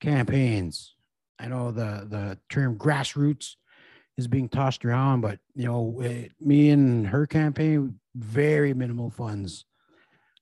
campaigns. 0.00 0.94
I 1.38 1.48
know 1.48 1.70
the 1.70 2.06
the 2.08 2.38
term 2.48 2.78
grassroots 2.78 3.56
is 4.16 4.28
being 4.28 4.48
tossed 4.48 4.84
around, 4.84 5.20
but 5.20 5.38
you 5.54 5.66
know, 5.66 6.00
it, 6.00 6.32
me 6.40 6.70
and 6.70 7.06
her 7.06 7.26
campaign, 7.26 7.98
very 8.14 8.72
minimal 8.72 9.10
funds. 9.10 9.64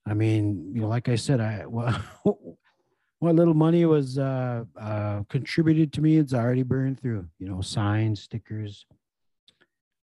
I 0.07 0.15
mean, 0.15 0.73
you 0.75 0.83
know, 0.83 0.89
like 0.89 1.09
I 1.09 1.17
said, 1.17 1.41
I 1.41 1.67
well, 1.67 1.99
what 3.19 3.35
little 3.35 3.55
money 3.55 3.87
was 3.87 4.19
uh, 4.19 4.65
uh, 4.79 5.23
contributed 5.29 5.93
to 5.95 6.03
me, 6.03 6.19
it's 6.19 6.35
already 6.35 6.63
burned 6.63 7.01
through. 7.01 7.27
You 7.39 7.49
know, 7.49 7.61
signs, 7.61 8.23
stickers, 8.23 8.87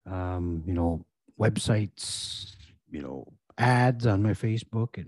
um, 0.06 0.62
you 0.66 0.72
know, 0.72 1.04
websites, 1.38 2.54
you 2.90 3.02
know, 3.02 3.26
ads 3.58 4.06
on 4.06 4.22
my 4.22 4.32
Facebook, 4.32 5.02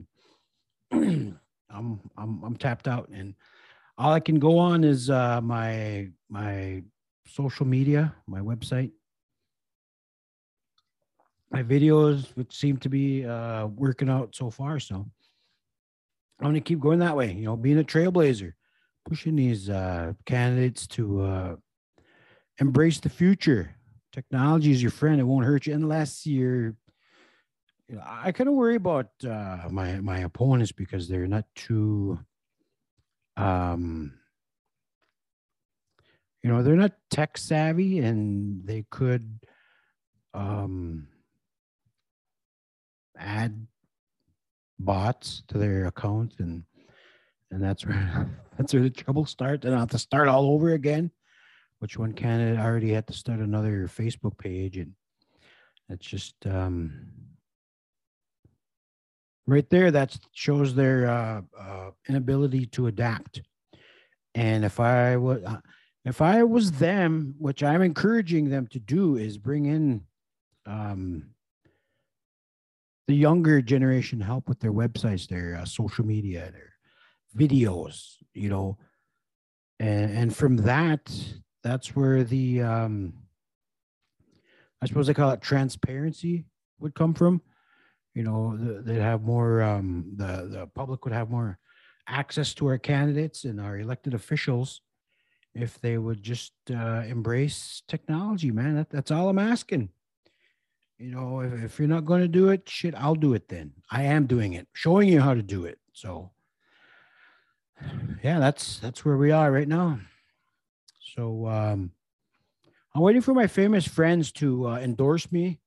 and 0.91 1.39
I'm 1.71 2.01
I'm 2.17 2.43
I'm 2.43 2.57
tapped 2.57 2.89
out, 2.89 3.09
and 3.13 3.35
all 3.97 4.13
I 4.13 4.21
can 4.21 4.39
go 4.39 4.59
on 4.59 4.83
is 4.83 5.09
uh, 5.09 5.41
my 5.41 6.09
my 6.29 6.83
social 7.27 7.67
media, 7.67 8.15
my 8.27 8.41
website, 8.41 8.91
my 11.51 11.63
videos, 11.63 12.27
which 12.37 12.57
seem 12.57 12.77
to 12.79 12.89
be 12.89 13.27
uh, 13.27 13.67
working 13.67 14.09
out 14.09 14.35
so 14.35 14.51
far. 14.51 14.79
So 14.79 14.95
I'm 14.97 16.45
going 16.45 16.55
to 16.55 16.61
keep 16.61 16.81
going 16.81 17.01
that 17.01 17.17
way. 17.17 17.33
You 17.33 17.45
know, 17.45 17.57
being 17.57 17.79
a 17.79 17.85
trailblazer, 17.85 18.53
pushing 19.09 19.37
these 19.37 19.69
uh, 19.69 20.13
candidates 20.27 20.87
to 20.89 21.23
uh, 21.23 21.57
embrace 22.59 23.01
the 23.01 23.09
future. 23.09 23.75
Technology 24.13 24.71
is 24.71 24.83
your 24.83 24.91
friend; 24.91 25.21
it 25.21 25.25
won't 25.25 25.47
hurt 25.47 25.67
you 25.67 25.75
unless 25.75 26.27
you're. 26.27 26.75
You 27.89 27.97
know, 27.97 28.03
I 28.07 28.31
kind 28.33 28.49
of 28.49 28.55
worry 28.55 28.77
about 28.77 29.09
uh, 29.25 29.69
my 29.71 30.01
my 30.01 30.21
opponents 30.21 30.73
because 30.73 31.09
they're 31.09 31.27
not 31.27 31.45
too. 31.55 32.19
Um, 33.37 34.15
you 36.43 36.51
know, 36.51 36.63
they're 36.63 36.77
not 36.77 36.93
tech 37.11 37.37
savvy, 37.37 37.99
and 37.99 38.67
they 38.67 38.85
could 38.91 39.41
um, 40.33 41.09
add 43.21 43.67
bots 44.79 45.43
to 45.49 45.59
their 45.59 45.87
account 45.87 46.35
and 46.39 46.65
and 47.51 47.63
that's 47.63 47.85
where 47.85 48.29
that's 48.57 48.73
where 48.73 48.83
the 48.83 48.91
trouble 48.91 49.27
starts. 49.27 49.65
And 49.65 49.75
I 49.75 49.81
have 49.81 49.91
to 49.91 49.99
start 49.99 50.29
all 50.29 50.47
over 50.51 50.71
again 50.73 51.11
which 51.79 51.97
one 51.97 52.13
candidate 52.13 52.61
already 52.61 52.93
had 52.93 53.07
to 53.07 53.13
start 53.13 53.41
another 53.41 53.89
Facebook 53.89 54.37
page. 54.39 54.77
And 54.77 54.93
it's 55.89 56.07
just 56.07 56.35
um 56.47 57.09
right 59.47 59.69
there 59.71 59.91
that 59.91 60.17
shows 60.33 60.75
their 60.75 61.09
uh, 61.09 61.41
uh, 61.59 61.91
inability 62.09 62.67
to 62.67 62.87
adapt. 62.87 63.43
And 64.35 64.65
if 64.65 64.79
I 64.79 65.17
was 65.17 65.43
uh, 65.45 65.61
if 66.05 66.23
I 66.23 66.45
was 66.45 66.73
them 66.73 67.35
which 67.39 67.63
I'm 67.63 67.83
encouraging 67.83 68.49
them 68.49 68.67
to 68.69 68.79
do 68.79 69.17
is 69.17 69.39
bring 69.39 69.67
in 69.67 70.03
um 70.67 71.31
the 73.11 73.17
younger 73.17 73.61
generation 73.61 74.21
help 74.21 74.49
with 74.49 74.61
their 74.61 74.73
websites, 74.73 75.27
their 75.27 75.57
uh, 75.57 75.65
social 75.65 76.07
media, 76.07 76.53
their 76.53 76.75
videos, 77.37 78.15
you 78.35 78.49
know, 78.49 78.79
and 79.81 80.13
and 80.13 80.37
from 80.37 80.59
that, 80.59 81.13
that's 81.65 81.97
where 81.97 82.23
the 82.23 82.63
um, 82.63 83.13
I 84.81 84.87
suppose 84.87 85.09
they 85.09 85.15
call 85.15 85.33
it 85.33 85.43
transparency 85.43 86.45
would 86.79 86.95
come 86.95 87.13
from. 87.13 87.43
You 88.15 88.23
know, 88.23 88.57
they'd 88.57 89.01
have 89.01 89.23
more 89.23 89.61
um, 89.61 90.13
the 90.15 90.49
the 90.49 90.67
public 90.73 91.05
would 91.05 91.13
have 91.13 91.31
more 91.31 91.59
access 92.07 92.55
to 92.55 92.69
our 92.69 92.79
candidates 92.79 93.43
and 93.43 93.61
our 93.61 93.77
elected 93.77 94.15
officials 94.15 94.83
if 95.53 95.81
they 95.81 95.99
would 95.99 96.23
just 96.23 96.53
uh, 96.71 97.03
embrace 97.09 97.83
technology, 97.89 98.53
man. 98.53 98.77
That, 98.77 98.91
that's 98.91 99.11
all 99.11 99.29
I'm 99.29 99.41
asking. 99.41 99.89
You 101.01 101.13
know, 101.13 101.41
if, 101.41 101.65
if 101.65 101.79
you're 101.79 101.89
not 101.89 102.05
going 102.05 102.21
to 102.21 102.29
do 102.29 102.51
it, 102.51 102.69
shit, 102.69 102.95
I'll 102.95 103.15
do 103.15 103.33
it 103.33 103.49
then. 103.49 103.73
I 103.91 104.03
am 104.03 104.27
doing 104.27 104.53
it, 104.53 104.69
showing 104.75 105.09
you 105.09 105.23
how 105.23 105.33
to 105.33 105.43
do 105.43 105.65
it. 105.65 105.79
So, 105.95 106.31
yeah, 108.23 108.39
that's 108.39 108.79
that's 108.81 109.03
where 109.03 109.17
we 109.17 109.31
are 109.31 109.51
right 109.51 109.67
now. 109.67 109.99
So, 111.17 111.47
um, 111.47 111.93
I'm 112.95 113.01
waiting 113.01 113.23
for 113.23 113.33
my 113.33 113.47
famous 113.47 113.89
friends 113.89 114.31
to 114.33 114.69
uh, 114.69 114.79
endorse 114.79 115.33
me. 115.33 115.61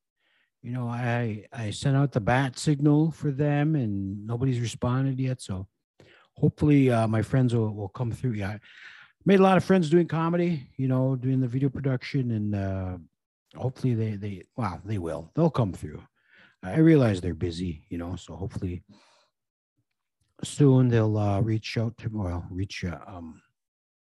You 0.61 0.71
know, 0.71 0.87
I 0.87 1.45
I 1.51 1.71
sent 1.71 1.97
out 1.97 2.11
the 2.11 2.21
bat 2.21 2.59
signal 2.59 3.09
for 3.09 3.31
them, 3.31 3.75
and 3.75 4.27
nobody's 4.27 4.59
responded 4.59 5.19
yet. 5.19 5.41
So, 5.41 5.67
hopefully, 6.37 6.91
uh, 6.91 7.07
my 7.07 7.23
friends 7.23 7.55
will, 7.55 7.73
will 7.73 7.89
come 7.89 8.11
through. 8.11 8.33
Yeah, 8.33 8.49
I 8.49 8.59
made 9.25 9.39
a 9.39 9.43
lot 9.43 9.57
of 9.57 9.63
friends 9.63 9.89
doing 9.89 10.07
comedy. 10.07 10.69
You 10.77 10.87
know, 10.87 11.15
doing 11.15 11.41
the 11.41 11.47
video 11.47 11.69
production 11.69 12.29
and 12.29 12.55
uh, 12.55 12.97
hopefully 13.55 13.93
they 13.93 14.15
they 14.15 14.43
well 14.55 14.81
they 14.85 14.97
will 14.97 15.31
they'll 15.35 15.49
come 15.49 15.73
through 15.73 16.01
i 16.63 16.77
realize 16.77 17.21
they're 17.21 17.33
busy 17.33 17.83
you 17.89 17.97
know 17.97 18.15
so 18.15 18.35
hopefully 18.35 18.83
soon 20.43 20.89
they'll 20.89 21.17
uh, 21.17 21.39
reach 21.39 21.77
out 21.77 21.97
to 21.97 22.09
well 22.11 22.45
reach 22.49 22.83
uh, 22.83 22.97
um 23.07 23.41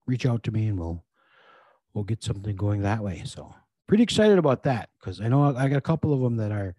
reach 0.07 0.25
out 0.25 0.43
to 0.43 0.51
me 0.51 0.67
and 0.67 0.79
we'll 0.79 1.03
we'll 1.93 2.03
get 2.03 2.23
something 2.23 2.55
going 2.55 2.81
that 2.81 3.03
way 3.03 3.21
so 3.25 3.53
pretty 3.87 4.03
excited 4.03 4.37
about 4.37 4.63
that 4.63 4.89
because 4.99 5.21
i 5.21 5.27
know 5.27 5.55
i 5.55 5.67
got 5.67 5.77
a 5.77 5.81
couple 5.81 6.13
of 6.13 6.21
them 6.21 6.37
that 6.37 6.51
are 6.51 6.75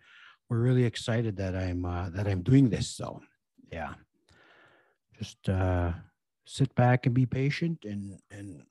we're 0.52 0.58
really 0.58 0.84
excited 0.84 1.38
that 1.38 1.56
I'm 1.56 1.86
uh, 1.86 2.10
that 2.10 2.28
I'm 2.28 2.42
doing 2.42 2.68
this. 2.68 2.86
So 2.86 3.22
yeah, 3.72 3.94
just 5.18 5.48
uh, 5.48 5.92
sit 6.44 6.74
back 6.74 7.06
and 7.06 7.14
be 7.14 7.24
patient 7.24 7.86
and 7.86 8.18
and 8.30 8.62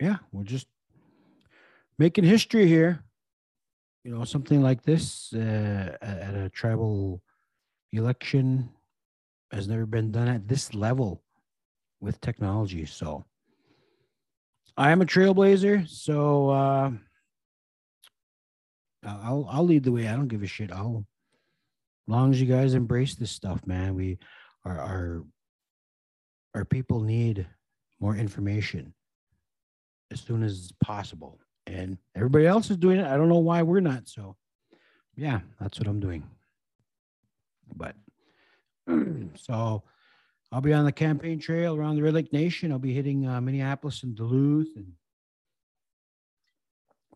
yeah, 0.00 0.16
we're 0.32 0.42
just 0.42 0.66
making 2.00 2.24
history 2.24 2.66
here. 2.66 3.04
You 4.04 4.14
know, 4.14 4.24
something 4.24 4.62
like 4.62 4.82
this 4.82 5.32
uh, 5.34 5.96
at 6.00 6.34
a 6.34 6.50
tribal 6.50 7.22
election 7.92 8.70
has 9.50 9.68
never 9.68 9.86
been 9.86 10.10
done 10.10 10.28
at 10.28 10.46
this 10.48 10.74
level 10.74 11.22
with 12.00 12.20
technology. 12.20 12.86
So 12.86 13.24
I 14.76 14.92
am 14.92 15.02
a 15.02 15.06
trailblazer. 15.06 15.88
So 15.88 16.50
uh, 16.50 16.90
I'll 19.04 19.46
I'll 19.50 19.64
lead 19.64 19.84
the 19.84 19.92
way. 19.92 20.06
I 20.08 20.12
don't 20.12 20.28
give 20.28 20.42
a 20.42 20.46
shit. 20.46 20.72
I'll 20.72 21.04
as 22.06 22.12
long 22.12 22.32
as 22.32 22.40
you 22.40 22.46
guys 22.46 22.74
embrace 22.74 23.14
this 23.14 23.30
stuff, 23.30 23.66
man. 23.66 23.94
We 23.94 24.18
our 24.64 24.78
our 24.78 25.24
our 26.54 26.64
people 26.64 27.00
need 27.00 27.46
more 28.00 28.16
information 28.16 28.94
as 30.10 30.20
soon 30.20 30.42
as 30.42 30.72
possible. 30.82 31.38
And 31.68 31.98
everybody 32.16 32.46
else 32.46 32.70
is 32.70 32.78
doing 32.78 32.98
it. 32.98 33.06
I 33.06 33.18
don't 33.18 33.28
know 33.28 33.38
why 33.38 33.62
we're 33.62 33.80
not. 33.80 34.08
So 34.08 34.36
yeah, 35.16 35.40
that's 35.60 35.78
what 35.78 35.86
I'm 35.86 36.00
doing. 36.00 36.24
But 37.76 37.94
so 39.34 39.82
I'll 40.50 40.62
be 40.62 40.72
on 40.72 40.86
the 40.86 40.92
campaign 40.92 41.38
trail 41.38 41.76
around 41.76 41.96
the 41.96 42.02
Red 42.02 42.14
Lake 42.14 42.32
Nation. 42.32 42.72
I'll 42.72 42.78
be 42.78 42.94
hitting 42.94 43.26
uh, 43.26 43.40
Minneapolis 43.42 44.02
and 44.02 44.16
Duluth 44.16 44.74
and 44.76 44.92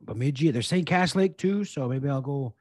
Bemidji. 0.03 0.51
They're 0.51 0.83
Cass 0.83 1.17
Lake 1.17 1.39
too, 1.39 1.65
so 1.65 1.89
maybe 1.89 2.11
I'll 2.11 2.21
go 2.21 2.55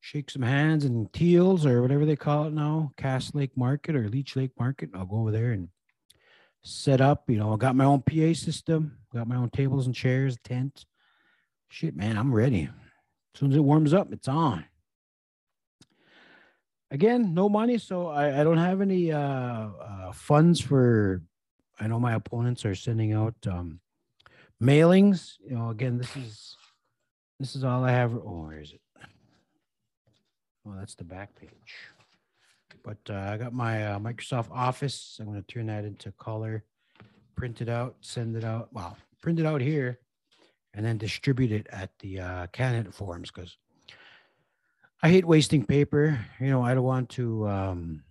shake 0.00 0.30
some 0.30 0.42
hands 0.42 0.84
and 0.84 1.12
Teal's 1.12 1.66
or 1.66 1.82
whatever 1.82 2.04
they 2.04 2.16
call 2.16 2.46
it 2.46 2.52
now, 2.52 2.92
Cass 2.96 3.32
Lake 3.32 3.56
Market 3.56 3.94
or 3.94 4.08
Leech 4.08 4.34
Lake 4.34 4.52
Market. 4.58 4.90
I'll 4.92 5.06
go 5.06 5.20
over 5.20 5.30
there 5.30 5.52
and 5.52 5.68
set 6.62 7.00
up. 7.00 7.30
You 7.30 7.36
know, 7.36 7.52
I 7.52 7.56
got 7.56 7.76
my 7.76 7.84
own 7.84 8.02
PA 8.02 8.32
system, 8.34 8.98
got 9.14 9.28
my 9.28 9.36
own 9.36 9.50
tables 9.50 9.86
and 9.86 9.94
chairs, 9.94 10.36
tent. 10.42 10.84
Shit, 11.68 11.96
man, 11.96 12.16
I'm 12.16 12.32
ready. 12.32 12.64
As 13.34 13.40
soon 13.40 13.52
as 13.52 13.56
it 13.56 13.60
warms 13.60 13.92
up, 13.92 14.12
it's 14.12 14.28
on 14.28 14.64
again, 16.90 17.34
no 17.34 17.48
money, 17.48 17.78
so 17.78 18.08
I, 18.08 18.40
I 18.40 18.44
don't 18.44 18.58
have 18.58 18.80
any 18.80 19.12
uh, 19.12 19.20
uh, 19.20 20.12
funds 20.12 20.60
for. 20.60 21.22
I 21.80 21.86
know 21.86 22.00
my 22.00 22.14
opponents 22.14 22.64
are 22.64 22.74
sending 22.74 23.12
out 23.12 23.34
um, 23.46 23.80
mailings. 24.62 25.34
You 25.44 25.56
know, 25.56 25.70
again, 25.70 25.98
this 25.98 26.16
is 26.16 26.56
this 27.38 27.54
is 27.54 27.64
all 27.64 27.84
I 27.84 27.92
have. 27.92 28.14
Oh, 28.14 28.46
where 28.46 28.60
is 28.60 28.72
it? 28.72 28.80
Oh, 30.66 30.74
that's 30.76 30.94
the 30.94 31.04
back 31.04 31.34
page. 31.34 31.74
But 32.84 32.98
uh, 33.10 33.30
I 33.32 33.36
got 33.36 33.52
my 33.52 33.86
uh, 33.86 33.98
Microsoft 33.98 34.50
Office. 34.50 35.18
I'm 35.20 35.26
going 35.26 35.42
to 35.42 35.46
turn 35.46 35.66
that 35.66 35.84
into 35.84 36.12
color, 36.12 36.64
print 37.36 37.60
it 37.60 37.68
out, 37.68 37.96
send 38.00 38.36
it 38.36 38.44
out. 38.44 38.68
Well, 38.72 38.96
print 39.20 39.40
it 39.40 39.46
out 39.46 39.60
here, 39.60 39.98
and 40.78 40.86
then 40.86 40.96
distribute 40.96 41.50
it 41.50 41.66
at 41.72 41.90
the 41.98 42.20
uh, 42.20 42.46
candidate 42.52 42.94
forums 42.94 43.32
because 43.32 43.56
I 45.02 45.08
hate 45.08 45.24
wasting 45.24 45.64
paper. 45.64 46.24
You 46.38 46.50
know, 46.50 46.62
I 46.62 46.72
don't 46.72 46.84
want 46.84 47.08
to. 47.10 47.48
Um, 47.48 48.04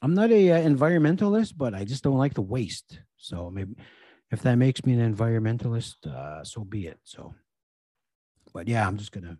I'm 0.00 0.14
not 0.14 0.30
a 0.30 0.52
uh, 0.52 0.58
environmentalist, 0.60 1.54
but 1.56 1.74
I 1.74 1.84
just 1.84 2.04
don't 2.04 2.16
like 2.16 2.34
the 2.34 2.40
waste. 2.40 3.00
So 3.16 3.50
maybe 3.50 3.74
if 4.30 4.42
that 4.42 4.54
makes 4.54 4.86
me 4.86 4.92
an 4.92 5.12
environmentalist, 5.12 6.06
uh, 6.06 6.44
so 6.44 6.62
be 6.62 6.86
it. 6.86 7.00
So, 7.02 7.34
but 8.52 8.68
yeah, 8.68 8.86
I'm 8.86 8.96
just 8.96 9.10
gonna 9.10 9.36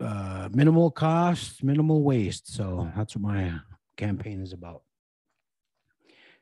uh, 0.00 0.48
minimal 0.54 0.90
cost, 0.90 1.62
minimal 1.62 2.02
waste. 2.02 2.50
So 2.50 2.90
that's 2.96 3.14
what 3.14 3.30
my 3.30 3.60
campaign 3.98 4.42
is 4.42 4.54
about. 4.54 4.84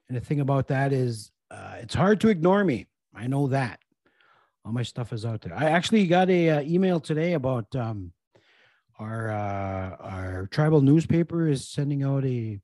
And 0.09 0.17
the 0.17 0.25
thing 0.25 0.39
about 0.39 0.69
that 0.69 0.93
is, 0.93 1.33
uh, 1.51 1.79
it's 1.81 1.95
hard 1.95 2.21
to 2.21 2.29
ignore 2.29 2.63
me. 2.63 2.87
I 3.13 3.27
know 3.27 3.49
that. 3.49 3.81
All 4.65 4.73
my 4.73 4.83
stuff 4.83 5.13
is 5.13 5.27
out 5.27 5.43
there. 5.43 5.55
I 5.55 5.71
actually 5.71 6.07
got 6.07 6.31
a 6.31 6.51
uh, 6.51 6.61
email 6.63 6.99
today 6.99 7.35
about 7.35 7.75
um, 7.77 8.13
our 8.99 9.31
uh, 9.31 9.97
our 10.01 10.49
tribal 10.51 10.81
newspaper 10.81 11.47
is 11.49 11.69
sending 11.69 12.03
out 12.03 12.25
a 12.25 12.61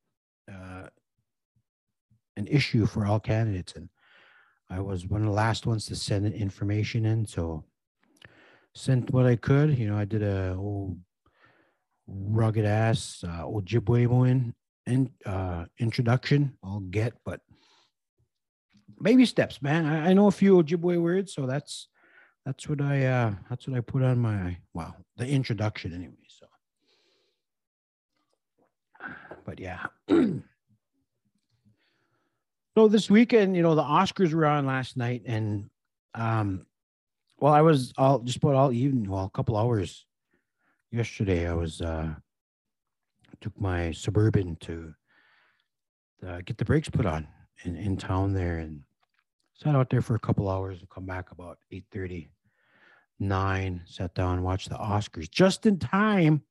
uh, 0.50 0.86
an 2.36 2.46
issue 2.46 2.86
for 2.86 3.04
all 3.04 3.20
candidates, 3.20 3.74
and 3.74 3.90
I 4.70 4.80
was 4.80 5.06
one 5.06 5.20
of 5.20 5.26
the 5.26 5.32
last 5.32 5.66
ones 5.66 5.84
to 5.86 5.96
send 5.96 6.32
information 6.32 7.04
in, 7.04 7.26
so 7.26 7.64
sent 8.74 9.10
what 9.10 9.26
I 9.26 9.36
could. 9.36 9.76
You 9.76 9.90
know, 9.90 9.98
I 9.98 10.06
did 10.06 10.22
a 10.22 10.54
old 10.56 10.98
rugged 12.06 12.64
ass 12.64 13.22
uh, 13.26 13.42
Ojibwe 13.44 14.52
in, 14.86 15.10
uh, 15.26 15.66
introduction. 15.78 16.56
I'll 16.62 16.80
get, 16.80 17.14
but 17.24 17.40
baby 19.02 19.26
steps, 19.26 19.62
man. 19.62 19.86
I, 19.86 20.10
I 20.10 20.12
know 20.12 20.26
a 20.26 20.32
few 20.32 20.62
Ojibwe 20.62 21.00
words, 21.00 21.32
so 21.32 21.46
that's 21.46 21.88
that's 22.44 22.68
what 22.68 22.80
I 22.80 23.06
uh 23.06 23.34
that's 23.48 23.66
what 23.68 23.76
I 23.76 23.80
put 23.80 24.02
on 24.02 24.18
my 24.18 24.56
well 24.74 24.96
the 25.16 25.26
introduction 25.26 25.92
anyway. 25.92 26.14
So, 26.28 26.46
but 29.44 29.60
yeah. 29.60 29.86
so 32.76 32.88
this 32.88 33.10
weekend, 33.10 33.56
you 33.56 33.62
know, 33.62 33.74
the 33.74 33.82
Oscars 33.82 34.32
were 34.32 34.46
on 34.46 34.66
last 34.66 34.96
night, 34.96 35.22
and 35.26 35.68
um, 36.14 36.66
well, 37.38 37.52
I 37.52 37.62
was 37.62 37.92
all 37.96 38.20
just 38.20 38.38
about 38.38 38.54
all 38.54 38.72
evening, 38.72 39.10
well, 39.10 39.24
a 39.24 39.30
couple 39.30 39.56
hours 39.56 40.06
yesterday. 40.90 41.48
I 41.48 41.54
was 41.54 41.80
uh 41.80 42.14
took 43.40 43.58
my 43.58 43.90
suburban 43.90 44.56
to 44.56 44.92
uh, 46.26 46.40
get 46.44 46.58
the 46.58 46.64
brakes 46.64 46.90
put 46.90 47.06
on 47.06 47.26
in 47.64 47.76
in 47.76 47.96
town 47.96 48.34
there 48.34 48.58
and 48.58 48.82
sat 49.62 49.74
out 49.74 49.90
there 49.90 50.02
for 50.02 50.14
a 50.14 50.20
couple 50.20 50.48
hours 50.48 50.80
and 50.80 50.88
come 50.88 51.06
back 51.06 51.30
about 51.30 51.58
8 51.70 51.84
30 51.90 52.30
9 53.18 53.82
sat 53.84 54.14
down 54.14 54.42
watched 54.42 54.70
the 54.70 54.76
oscars 54.76 55.30
just 55.30 55.66
in 55.66 55.78
time 55.78 56.42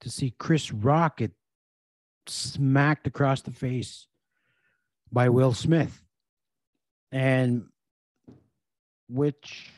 to 0.00 0.10
see 0.10 0.34
chris 0.38 0.72
rock 0.72 1.18
get 1.18 1.32
smacked 2.26 3.06
across 3.06 3.42
the 3.42 3.50
face 3.50 4.06
by 5.12 5.28
will 5.28 5.52
smith. 5.52 6.02
And 7.12 7.66
which 9.08 9.70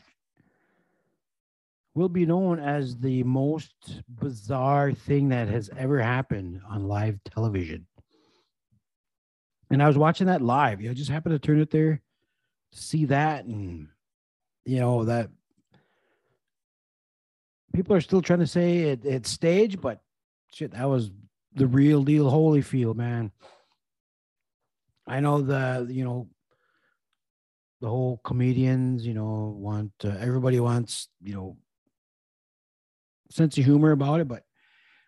will 1.93 2.09
be 2.09 2.25
known 2.25 2.59
as 2.59 2.97
the 2.97 3.23
most 3.23 4.01
bizarre 4.07 4.91
thing 4.91 5.29
that 5.29 5.47
has 5.47 5.69
ever 5.77 6.01
happened 6.01 6.61
on 6.67 6.87
live 6.87 7.19
television. 7.23 7.85
And 9.69 9.83
I 9.83 9.87
was 9.87 9.97
watching 9.97 10.27
that 10.27 10.41
live. 10.41 10.81
You 10.81 10.87
know, 10.87 10.93
just 10.93 11.11
happened 11.11 11.39
to 11.39 11.45
turn 11.45 11.59
it 11.59 11.71
there 11.71 12.01
see 12.73 13.05
that 13.05 13.45
and 13.45 13.87
you 14.65 14.79
know 14.79 15.05
that 15.05 15.29
people 17.77 17.95
are 17.95 18.01
still 18.01 18.23
trying 18.23 18.39
to 18.39 18.47
say 18.47 18.79
it, 18.79 19.05
it's 19.05 19.29
staged, 19.29 19.81
but 19.81 20.01
shit, 20.51 20.71
that 20.71 20.89
was 20.89 21.11
the 21.53 21.67
real 21.67 22.03
deal 22.03 22.29
Holyfield, 22.29 22.95
man. 22.95 23.31
I 25.05 25.19
know 25.19 25.41
the 25.41 25.87
you 25.89 26.03
know 26.03 26.27
the 27.79 27.87
whole 27.87 28.19
comedians, 28.23 29.05
you 29.05 29.13
know, 29.13 29.55
want 29.55 29.91
uh, 30.03 30.09
everybody 30.19 30.59
wants 30.59 31.07
you 31.21 31.35
know 31.35 31.57
sense 33.29 33.57
of 33.57 33.65
humor 33.65 33.91
about 33.91 34.21
it, 34.21 34.27
but 34.27 34.43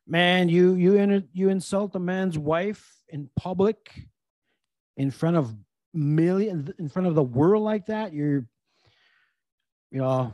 man, 0.08 0.48
you 0.48 0.76
you 0.76 0.95
in, 0.95 1.28
you 1.34 1.50
insult 1.50 1.95
a 1.95 2.00
man's 2.00 2.38
wife 2.38 3.02
in 3.10 3.30
public 3.36 4.08
in 4.95 5.10
front 5.10 5.38
of 5.38 5.56
million 5.93 6.73
in 6.78 6.89
front 6.89 7.08
of 7.08 7.15
the 7.15 7.23
world 7.23 7.63
like 7.63 7.88
that, 7.88 8.13
you're, 8.13 8.45
you 9.91 9.99
know, 9.99 10.34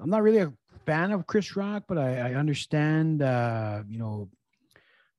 I'm 0.00 0.10
not 0.10 0.22
really 0.22 0.38
a 0.38 0.52
fan 0.86 1.12
of 1.12 1.26
Chris 1.26 1.56
Rock, 1.56 1.84
but 1.86 1.98
I, 1.98 2.30
I 2.30 2.34
understand, 2.34 3.22
uh, 3.22 3.82
you 3.88 3.98
know, 3.98 4.28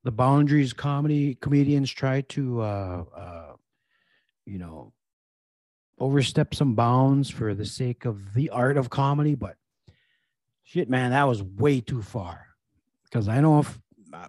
the 0.04 0.10
boundaries 0.10 0.72
comedy 0.72 1.36
comedians 1.40 1.90
try 1.90 2.22
to, 2.22 2.60
uh, 2.60 3.04
uh, 3.16 3.52
you 4.44 4.58
know, 4.58 4.92
overstep 5.98 6.54
some 6.54 6.74
bounds 6.74 7.30
for 7.30 7.54
the 7.54 7.64
sake 7.64 8.04
of 8.04 8.34
the 8.34 8.50
art 8.50 8.76
of 8.76 8.90
comedy, 8.90 9.36
but 9.36 9.56
shit, 10.64 10.90
man, 10.90 11.12
that 11.12 11.28
was 11.28 11.42
way 11.42 11.80
too 11.80 12.02
far. 12.02 12.46
Because 13.04 13.28
I 13.28 13.40
know 13.40 13.60
if, 13.60 13.78
uh, 14.12 14.26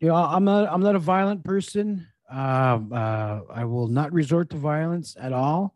you 0.00 0.08
know, 0.08 0.14
I'm 0.14 0.44
not, 0.44 0.72
I'm 0.72 0.80
not 0.80 0.96
a 0.96 1.00
violent 1.00 1.44
person. 1.44 2.06
Uh, 2.30 2.80
uh, 2.92 3.40
I 3.50 3.64
will 3.64 3.88
not 3.88 4.12
resort 4.12 4.50
to 4.50 4.56
violence 4.56 5.16
at 5.18 5.32
all. 5.32 5.74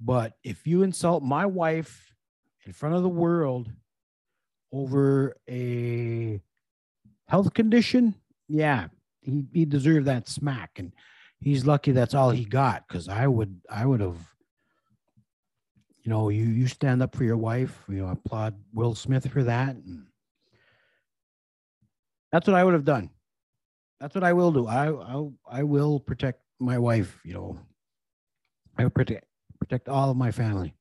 But 0.00 0.34
if 0.42 0.66
you 0.66 0.82
insult 0.82 1.22
my 1.22 1.46
wife 1.46 2.12
in 2.66 2.72
front 2.72 2.96
of 2.96 3.02
the 3.02 3.08
world 3.08 3.70
over 4.72 5.36
a 5.48 6.40
health 7.28 7.54
condition, 7.54 8.14
yeah, 8.48 8.88
he, 9.20 9.44
he 9.52 9.64
deserved 9.64 10.06
that 10.06 10.28
smack. 10.28 10.70
And 10.78 10.92
he's 11.40 11.66
lucky 11.66 11.92
that's 11.92 12.14
all 12.14 12.30
he 12.30 12.44
got 12.44 12.86
because 12.88 13.08
I 13.08 13.26
would 13.26 13.60
I 13.70 13.84
would 13.84 14.00
have 14.00 14.18
you 16.02 16.10
know 16.10 16.28
you 16.30 16.44
you 16.44 16.66
stand 16.68 17.02
up 17.02 17.14
for 17.14 17.24
your 17.24 17.36
wife 17.36 17.84
you 17.88 17.96
know 17.96 18.08
applaud 18.08 18.54
Will 18.72 18.94
Smith 18.94 19.30
for 19.30 19.42
that 19.44 19.74
and 19.74 20.06
that's 22.32 22.48
what 22.48 22.56
I 22.56 22.64
would 22.64 22.74
have 22.74 22.86
done. 22.86 23.10
That's 24.02 24.16
what 24.16 24.24
I 24.24 24.32
will 24.32 24.50
do. 24.50 24.66
I 24.66 24.90
I, 24.90 25.60
I 25.60 25.62
will 25.62 26.00
protect 26.00 26.42
my 26.58 26.76
wife. 26.76 27.20
You 27.24 27.34
know, 27.34 27.60
I 28.76 28.82
will 28.82 28.90
protect 28.90 29.26
protect 29.60 29.88
all 29.88 30.10
of 30.10 30.16
my 30.16 30.32
family, 30.32 30.74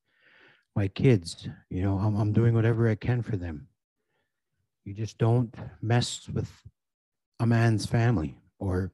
my 0.75 0.87
kids. 0.87 1.47
You 1.69 1.83
know, 1.83 1.99
I'm 1.99 2.15
I'm 2.15 2.33
doing 2.33 2.55
whatever 2.55 2.89
I 2.89 2.95
can 2.95 3.21
for 3.21 3.37
them. 3.37 3.67
You 4.85 4.95
just 4.95 5.19
don't 5.19 5.53
mess 5.83 6.27
with 6.33 6.49
a 7.39 7.45
man's 7.45 7.85
family, 7.85 8.39
or 8.57 8.91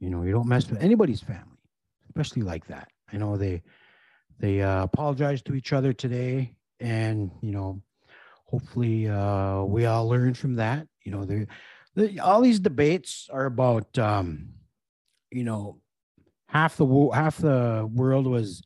you 0.00 0.10
know, 0.10 0.24
you 0.24 0.32
don't 0.32 0.48
mess 0.48 0.68
with 0.68 0.82
anybody's 0.82 1.20
family, 1.20 1.62
especially 2.08 2.42
like 2.42 2.66
that. 2.66 2.88
I 3.12 3.16
know 3.16 3.36
they 3.36 3.62
they 4.40 4.60
uh, 4.60 4.82
apologized 4.82 5.44
to 5.46 5.54
each 5.54 5.72
other 5.72 5.92
today, 5.92 6.56
and 6.80 7.30
you 7.42 7.52
know, 7.52 7.80
hopefully 8.46 9.06
uh, 9.06 9.62
we 9.62 9.86
all 9.86 10.08
learn 10.08 10.34
from 10.34 10.56
that. 10.56 10.88
You 11.04 11.12
know, 11.12 11.24
they 11.24 11.46
the, 11.96 12.20
all 12.20 12.42
these 12.42 12.60
debates 12.60 13.28
are 13.32 13.46
about 13.46 13.98
um, 13.98 14.50
you 15.30 15.44
know 15.44 15.80
half 16.48 16.76
the 16.76 17.10
half 17.12 17.38
the 17.38 17.88
world 17.92 18.26
was 18.26 18.62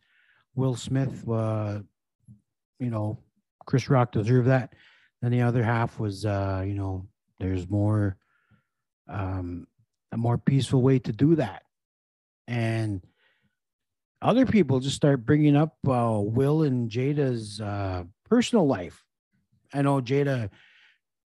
Will 0.54 0.74
Smith 0.74 1.26
uh, 1.28 1.78
you 2.78 2.90
know 2.90 3.18
Chris 3.64 3.88
Rock 3.88 4.12
deserved 4.12 4.48
that. 4.48 4.74
Then 5.22 5.30
the 5.30 5.42
other 5.42 5.62
half 5.62 5.98
was 5.98 6.26
uh, 6.26 6.64
you 6.66 6.74
know 6.74 7.06
there's 7.38 7.68
more 7.70 8.16
um, 9.08 9.66
a 10.12 10.16
more 10.16 10.38
peaceful 10.38 10.82
way 10.82 10.98
to 10.98 11.12
do 11.12 11.36
that. 11.36 11.62
And 12.48 13.00
other 14.22 14.44
people 14.44 14.80
just 14.80 14.96
start 14.96 15.24
bringing 15.24 15.56
up 15.56 15.76
uh, 15.86 16.20
Will 16.20 16.62
and 16.62 16.90
Jada's 16.90 17.60
uh, 17.60 18.04
personal 18.28 18.66
life. 18.66 19.04
I 19.72 19.82
know 19.82 20.00
Jada 20.00 20.50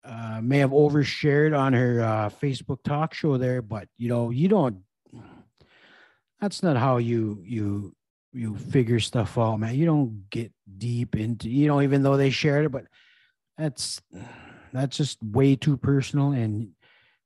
uh, 0.05 0.41
may 0.41 0.59
have 0.59 0.71
overshared 0.71 1.57
on 1.57 1.73
her 1.73 2.01
uh, 2.01 2.29
Facebook 2.29 2.83
talk 2.83 3.13
show 3.13 3.37
there, 3.37 3.61
but 3.61 3.87
you 3.97 4.09
know, 4.09 4.29
you 4.29 4.47
don't. 4.47 4.77
That's 6.41 6.61
not 6.61 6.75
how 6.75 6.97
you 6.97 7.41
you 7.45 7.95
you 8.33 8.55
figure 8.57 8.99
stuff 8.99 9.37
out, 9.37 9.59
man. 9.59 9.75
You 9.75 9.85
don't 9.85 10.29
get 10.29 10.51
deep 10.77 11.15
into, 11.15 11.49
you 11.49 11.67
know, 11.67 11.81
even 11.81 12.03
though 12.03 12.17
they 12.17 12.31
shared 12.31 12.65
it, 12.65 12.71
but 12.71 12.85
that's 13.57 14.01
that's 14.73 14.97
just 14.97 15.19
way 15.23 15.55
too 15.55 15.77
personal, 15.77 16.31
and 16.31 16.71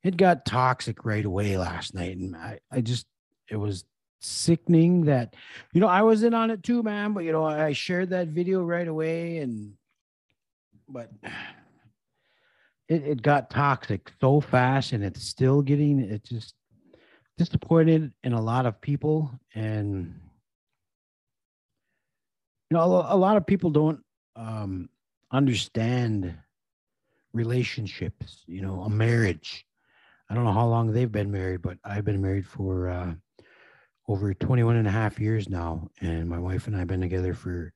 it 0.04 0.16
got 0.16 0.44
toxic 0.44 1.04
right 1.04 1.24
away 1.24 1.56
last 1.56 1.94
night, 1.94 2.16
and 2.16 2.36
I 2.36 2.60
I 2.70 2.80
just 2.80 3.06
it 3.50 3.56
was 3.56 3.84
sickening 4.20 5.06
that 5.06 5.34
you 5.72 5.80
know 5.80 5.88
I 5.88 6.02
was 6.02 6.22
in 6.22 6.34
on 6.34 6.50
it 6.50 6.62
too, 6.62 6.82
man. 6.82 7.12
But 7.12 7.24
you 7.24 7.32
know, 7.32 7.44
I 7.44 7.72
shared 7.72 8.10
that 8.10 8.28
video 8.28 8.62
right 8.62 8.86
away, 8.86 9.38
and 9.38 9.72
but 10.88 11.10
it, 12.88 13.02
it 13.04 13.22
got 13.22 13.50
toxic 13.50 14.12
so 14.20 14.40
fast 14.40 14.92
and 14.92 15.04
it's 15.04 15.22
still 15.22 15.62
getting 15.62 16.00
it 16.00 16.24
just 16.24 16.54
disappointed 17.36 18.12
in 18.24 18.32
a 18.32 18.40
lot 18.40 18.66
of 18.66 18.80
people 18.80 19.30
and 19.54 20.14
you 22.70 22.76
know 22.76 22.80
a, 22.80 23.14
a 23.14 23.16
lot 23.16 23.36
of 23.36 23.46
people 23.46 23.70
don't 23.70 24.00
um, 24.36 24.88
understand 25.30 26.34
relationships 27.32 28.44
you 28.46 28.62
know 28.62 28.82
a 28.82 28.90
marriage. 28.90 29.64
I 30.30 30.34
don't 30.34 30.44
know 30.44 30.52
how 30.52 30.66
long 30.66 30.92
they've 30.92 31.10
been 31.10 31.30
married 31.30 31.62
but 31.62 31.78
i've 31.84 32.04
been 32.04 32.20
married 32.20 32.46
for 32.46 32.88
uh, 32.88 33.14
over 34.08 34.34
21 34.34 34.76
and 34.76 34.88
a 34.88 34.90
half 34.90 35.18
years 35.18 35.48
now 35.48 35.88
and 36.00 36.28
my 36.28 36.38
wife 36.38 36.66
and 36.66 36.76
i've 36.76 36.86
been 36.86 37.00
together 37.00 37.34
for 37.34 37.72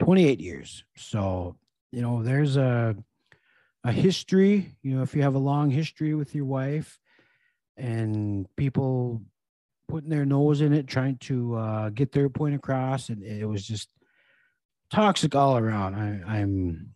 28 0.00 0.40
years. 0.40 0.84
So 0.96 1.56
you 1.92 2.02
know 2.02 2.22
there's 2.22 2.56
a 2.56 2.96
a 3.84 3.92
history, 3.92 4.74
you 4.82 4.96
know, 4.96 5.02
if 5.02 5.14
you 5.14 5.22
have 5.22 5.34
a 5.34 5.38
long 5.38 5.70
history 5.70 6.14
with 6.14 6.34
your 6.34 6.46
wife 6.46 6.98
and 7.76 8.48
people 8.56 9.20
putting 9.88 10.08
their 10.08 10.24
nose 10.24 10.62
in 10.62 10.72
it, 10.72 10.86
trying 10.86 11.18
to 11.18 11.54
uh, 11.54 11.90
get 11.90 12.10
their 12.12 12.30
point 12.30 12.54
across, 12.54 13.10
and 13.10 13.22
it 13.22 13.46
was 13.46 13.66
just 13.66 13.90
toxic 14.90 15.34
all 15.34 15.58
around. 15.58 15.94
I, 15.94 16.38
I'm 16.38 16.94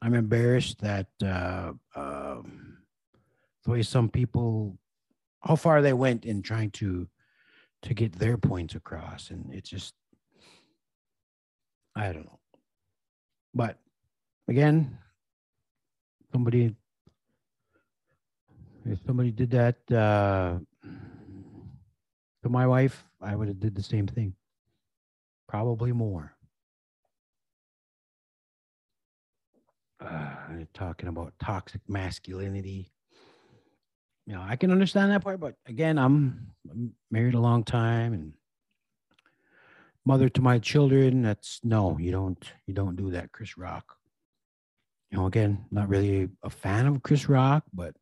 I'm 0.00 0.14
embarrassed 0.14 0.80
that 0.80 1.08
uh, 1.22 1.72
uh, 1.94 2.42
the 3.64 3.70
way 3.70 3.82
some 3.82 4.08
people, 4.08 4.78
how 5.40 5.56
far 5.56 5.82
they 5.82 5.92
went 5.94 6.24
in 6.24 6.42
trying 6.42 6.70
to 6.72 7.08
to 7.82 7.94
get 7.94 8.12
their 8.18 8.38
points 8.38 8.74
across, 8.74 9.30
and 9.30 9.52
it's 9.52 9.68
just 9.68 9.92
I 11.94 12.12
don't 12.12 12.24
know, 12.24 12.40
but 13.54 13.78
again, 14.48 14.98
somebody 16.32 16.74
if 18.86 18.98
somebody 19.06 19.30
did 19.30 19.50
that 19.52 19.76
uh, 19.90 20.58
to 22.42 22.48
my 22.48 22.66
wife, 22.66 23.04
I 23.20 23.34
would 23.34 23.48
have 23.48 23.60
did 23.60 23.74
the 23.74 23.82
same 23.82 24.06
thing. 24.06 24.34
Probably 25.48 25.92
more. 25.92 26.34
Uh, 30.00 30.34
talking 30.74 31.08
about 31.08 31.32
toxic 31.42 31.80
masculinity. 31.88 32.92
You 34.26 34.34
know, 34.34 34.44
I 34.46 34.56
can 34.56 34.70
understand 34.70 35.12
that 35.12 35.24
part, 35.24 35.40
but 35.40 35.54
again, 35.66 35.98
I'm, 35.98 36.50
I'm 36.70 36.92
married 37.10 37.34
a 37.34 37.40
long 37.40 37.64
time 37.64 38.12
and 38.12 38.34
mother 40.04 40.28
to 40.28 40.42
my 40.42 40.58
children. 40.58 41.22
That's 41.22 41.60
no, 41.64 41.96
you 41.98 42.10
don't, 42.10 42.52
you 42.66 42.74
don't 42.74 42.96
do 42.96 43.10
that, 43.12 43.32
Chris 43.32 43.56
Rock 43.56 43.96
you 45.14 45.20
know, 45.20 45.26
again, 45.26 45.64
not 45.70 45.88
really 45.88 46.28
a 46.42 46.50
fan 46.50 46.86
of 46.88 47.04
Chris 47.04 47.28
Rock, 47.28 47.62
but 47.72 47.94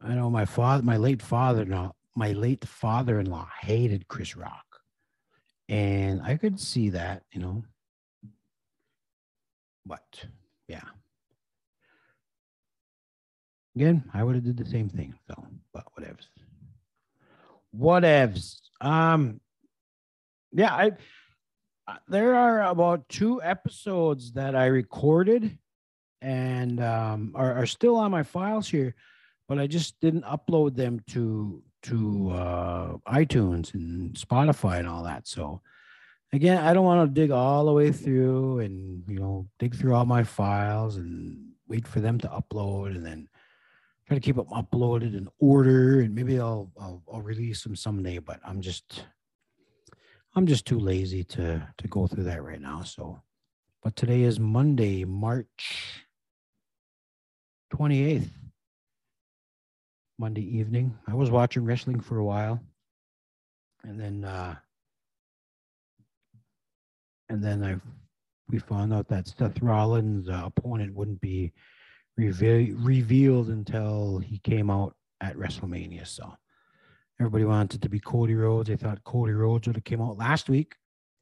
I 0.00 0.14
know 0.14 0.30
my 0.30 0.44
father, 0.44 0.84
my 0.84 0.96
late 0.96 1.20
father-in-law, 1.20 1.92
my 2.14 2.30
late 2.30 2.64
father-in-law 2.64 3.48
hated 3.62 4.06
Chris 4.06 4.36
Rock, 4.36 4.64
and 5.68 6.22
I 6.22 6.36
could 6.36 6.60
see 6.60 6.90
that, 6.90 7.24
you 7.32 7.40
know. 7.40 7.64
But 9.84 10.24
yeah, 10.68 10.84
again, 13.74 14.04
I 14.14 14.22
would 14.22 14.36
have 14.36 14.44
did 14.44 14.56
the 14.56 14.70
same 14.70 14.88
thing. 14.88 15.18
So, 15.26 15.46
but 15.74 15.84
whatevs. 15.98 16.28
Whatevs. 17.76 18.60
Um, 18.80 19.40
yeah, 20.52 20.72
I 20.72 20.92
there 22.08 22.34
are 22.34 22.62
about 22.62 23.08
two 23.08 23.42
episodes 23.42 24.32
that 24.32 24.54
I 24.54 24.66
recorded 24.66 25.58
and 26.22 26.82
um, 26.82 27.32
are, 27.34 27.54
are 27.54 27.66
still 27.66 27.96
on 27.96 28.10
my 28.10 28.22
files 28.22 28.68
here, 28.68 28.94
but 29.48 29.58
I 29.58 29.66
just 29.66 29.98
didn't 30.00 30.24
upload 30.24 30.76
them 30.76 31.00
to 31.08 31.62
to 31.82 32.30
uh, 32.32 32.96
iTunes 33.08 33.72
and 33.72 34.12
Spotify 34.14 34.78
and 34.78 34.88
all 34.88 35.04
that. 35.04 35.26
So 35.26 35.62
again, 36.32 36.58
I 36.58 36.74
don't 36.74 36.84
want 36.84 37.08
to 37.08 37.20
dig 37.20 37.30
all 37.30 37.64
the 37.64 37.72
way 37.72 37.90
through 37.92 38.60
and 38.60 39.02
you 39.08 39.18
know 39.18 39.48
dig 39.58 39.74
through 39.74 39.94
all 39.94 40.04
my 40.04 40.24
files 40.24 40.96
and 40.96 41.52
wait 41.68 41.86
for 41.86 42.00
them 42.00 42.18
to 42.18 42.28
upload 42.28 42.94
and 42.94 43.06
then 43.06 43.28
try 44.06 44.16
to 44.16 44.20
keep 44.20 44.36
them 44.36 44.46
uploaded 44.46 45.16
in 45.16 45.28
order 45.38 46.00
and 46.00 46.14
maybe 46.14 46.38
I'll 46.38 46.70
I'll, 46.78 47.02
I'll 47.12 47.22
release 47.22 47.62
them 47.62 47.76
someday. 47.76 48.18
But 48.18 48.40
I'm 48.44 48.60
just 48.60 49.04
I'm 50.34 50.46
just 50.46 50.66
too 50.66 50.78
lazy 50.78 51.24
to 51.24 51.66
to 51.76 51.88
go 51.88 52.06
through 52.06 52.24
that 52.24 52.42
right 52.42 52.60
now. 52.60 52.82
So, 52.82 53.20
but 53.82 53.96
today 53.96 54.22
is 54.22 54.38
Monday, 54.38 55.04
March 55.04 56.04
28th. 57.74 58.30
Monday 60.18 60.58
evening. 60.58 60.96
I 61.08 61.14
was 61.14 61.30
watching 61.30 61.64
wrestling 61.64 61.98
for 61.98 62.18
a 62.18 62.24
while. 62.24 62.60
And 63.84 63.98
then 63.98 64.24
uh 64.24 64.56
and 67.30 67.42
then 67.42 67.64
I 67.64 67.76
we 68.50 68.58
found 68.58 68.92
out 68.92 69.08
that 69.08 69.28
Seth 69.28 69.62
Rollins' 69.62 70.28
uh, 70.28 70.42
opponent 70.44 70.94
wouldn't 70.94 71.20
be 71.20 71.52
reve- 72.18 72.76
revealed 72.76 73.48
until 73.48 74.18
he 74.18 74.38
came 74.38 74.70
out 74.70 74.94
at 75.20 75.36
WrestleMania. 75.36 76.06
So 76.06 76.34
Everybody 77.20 77.44
wanted 77.44 77.82
to 77.82 77.88
be 77.90 78.00
Cody 78.00 78.34
Rhodes. 78.34 78.70
They 78.70 78.76
thought 78.76 79.04
Cody 79.04 79.32
Rhodes 79.32 79.66
would 79.66 79.76
have 79.76 79.84
came 79.84 80.00
out 80.00 80.16
last 80.16 80.48
week. 80.48 80.74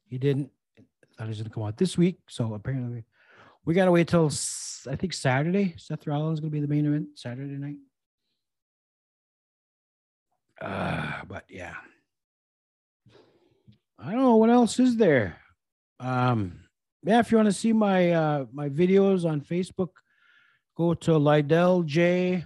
He 0.05 0.17
didn't. 0.17 0.49
Thought 1.17 1.25
he 1.25 1.27
was 1.27 1.39
going 1.39 1.49
to 1.49 1.53
come 1.53 1.63
out 1.63 1.75
this 1.75 1.97
week. 1.97 2.19
So 2.29 2.53
apparently, 2.53 3.03
we 3.65 3.73
got 3.73 3.83
to 3.83 3.91
wait 3.91 4.07
till 4.07 4.31
I 4.89 4.95
think 4.95 5.11
Saturday. 5.11 5.75
Seth 5.77 6.07
Rollins 6.07 6.39
going 6.39 6.51
to 6.51 6.55
be 6.55 6.61
the 6.61 6.69
main 6.69 6.85
event 6.85 7.09
Saturday 7.15 7.57
night. 7.57 7.75
Uh, 10.61 11.25
but 11.27 11.43
yeah, 11.49 11.75
I 13.97 14.11
don't 14.11 14.21
know 14.21 14.37
what 14.37 14.49
else 14.49 14.79
is 14.79 14.95
there. 14.95 15.37
Um, 15.99 16.61
yeah, 17.03 17.19
if 17.19 17.29
you 17.29 17.37
want 17.37 17.47
to 17.47 17.53
see 17.53 17.73
my 17.73 18.11
uh 18.11 18.45
my 18.53 18.69
videos 18.69 19.29
on 19.29 19.41
Facebook, 19.41 19.89
go 20.77 20.93
to 20.93 21.11
Lydell 21.11 21.85
J 21.85 22.45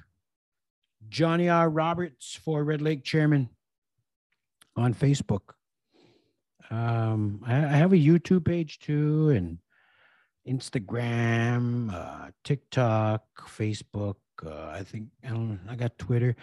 Johnny 1.13 1.47
R. 1.47 1.69
Roberts 1.69 2.39
for 2.43 2.63
Red 2.63 2.81
Lake 2.81 3.03
Chairman 3.03 3.47
on 4.75 4.95
Facebook. 4.95 5.53
Um, 6.71 7.43
I, 7.45 7.57
I 7.57 7.77
have 7.77 7.93
a 7.93 7.97
YouTube 7.97 8.45
page 8.45 8.79
too, 8.79 9.29
and 9.29 9.59
Instagram, 10.49 11.93
uh, 11.93 12.31
TikTok, 12.43 13.21
Facebook. 13.47 14.15
Uh, 14.43 14.69
I 14.69 14.81
think 14.81 15.09
I 15.23 15.27
don't. 15.27 15.59
I 15.69 15.75
got 15.75 15.99
Twitter, 15.99 16.35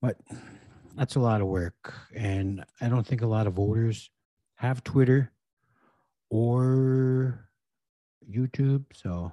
but 0.00 0.16
that's 0.94 1.16
a 1.16 1.20
lot 1.20 1.42
of 1.42 1.48
work, 1.48 1.92
and 2.14 2.64
I 2.80 2.88
don't 2.88 3.06
think 3.06 3.20
a 3.20 3.26
lot 3.26 3.46
of 3.46 3.52
voters 3.52 4.08
have 4.54 4.82
Twitter 4.82 5.30
or 6.30 7.50
YouTube. 8.26 8.84
So 8.94 9.30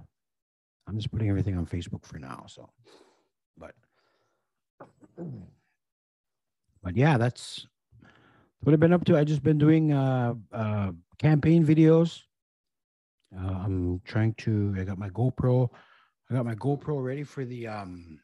I'm 0.86 0.98
just 0.98 1.10
putting 1.10 1.30
everything 1.30 1.58
on 1.58 1.66
Facebook 1.66 2.06
for 2.06 2.20
now. 2.20 2.44
So, 2.50 2.70
but 3.58 3.76
but 5.18 6.96
yeah, 6.96 7.18
that's 7.18 7.68
what 8.62 8.74
I've 8.74 8.80
been 8.80 8.94
up 8.94 9.06
to. 9.06 9.18
I 9.18 9.24
just 9.24 9.44
been 9.44 9.58
doing 9.58 9.92
uh, 9.92 10.34
uh, 10.52 10.92
campaign 11.18 11.66
videos. 11.66 12.22
Uh, 13.36 13.60
I'm 13.64 14.02
trying 14.06 14.34
to. 14.36 14.76
I 14.78 14.84
got 14.84 14.98
my 14.98 15.10
GoPro. 15.10 15.70
I 16.30 16.34
got 16.34 16.46
my 16.46 16.56
GoPro 16.56 17.04
ready 17.04 17.24
for 17.24 17.46
the 17.46 17.68
um, 17.68 18.20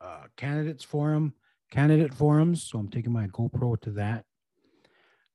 uh, 0.00 0.24
candidates 0.36 0.84
forum, 0.84 1.34
candidate 1.70 2.12
forums. 2.12 2.62
So 2.62 2.78
I'm 2.78 2.88
taking 2.88 3.12
my 3.12 3.26
GoPro 3.28 3.80
to 3.82 3.90
that. 3.92 4.24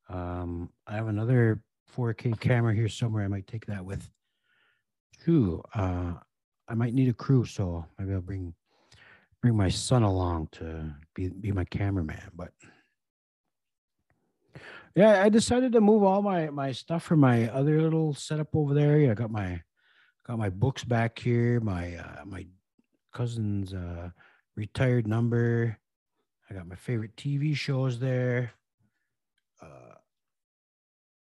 Um, 0.09 0.69
I 0.87 0.95
have 0.95 1.07
another 1.07 1.63
4K 1.95 2.39
camera 2.39 2.73
here 2.73 2.89
somewhere. 2.89 3.23
I 3.23 3.27
might 3.27 3.47
take 3.47 3.65
that 3.67 3.83
with 3.83 4.09
too. 5.23 5.63
Uh, 5.73 6.13
I 6.67 6.73
might 6.73 6.93
need 6.93 7.09
a 7.09 7.13
crew, 7.13 7.45
so 7.45 7.85
maybe 7.97 8.13
I'll 8.13 8.21
bring 8.21 8.53
bring 9.41 9.55
my 9.55 9.69
son 9.69 10.03
along 10.03 10.49
to 10.53 10.93
be 11.15 11.29
be 11.29 11.51
my 11.51 11.65
cameraman. 11.65 12.31
But 12.35 12.51
yeah, 14.95 15.23
I 15.23 15.29
decided 15.29 15.71
to 15.73 15.81
move 15.81 16.03
all 16.03 16.21
my 16.21 16.49
my 16.49 16.71
stuff 16.71 17.03
from 17.03 17.19
my 17.19 17.49
other 17.49 17.81
little 17.81 18.13
setup 18.13 18.55
over 18.55 18.73
there. 18.73 18.99
Yeah, 18.99 19.11
I 19.11 19.15
got 19.15 19.31
my 19.31 19.61
got 20.25 20.37
my 20.37 20.49
books 20.49 20.83
back 20.83 21.17
here. 21.17 21.59
My 21.59 21.95
uh, 21.95 22.25
my 22.25 22.45
cousin's 23.13 23.73
uh, 23.73 24.09
retired 24.55 25.07
number. 25.07 25.77
I 26.49 26.53
got 26.53 26.67
my 26.67 26.75
favorite 26.75 27.15
TV 27.15 27.55
shows 27.55 27.99
there. 27.99 28.51
Uh, 29.61 29.95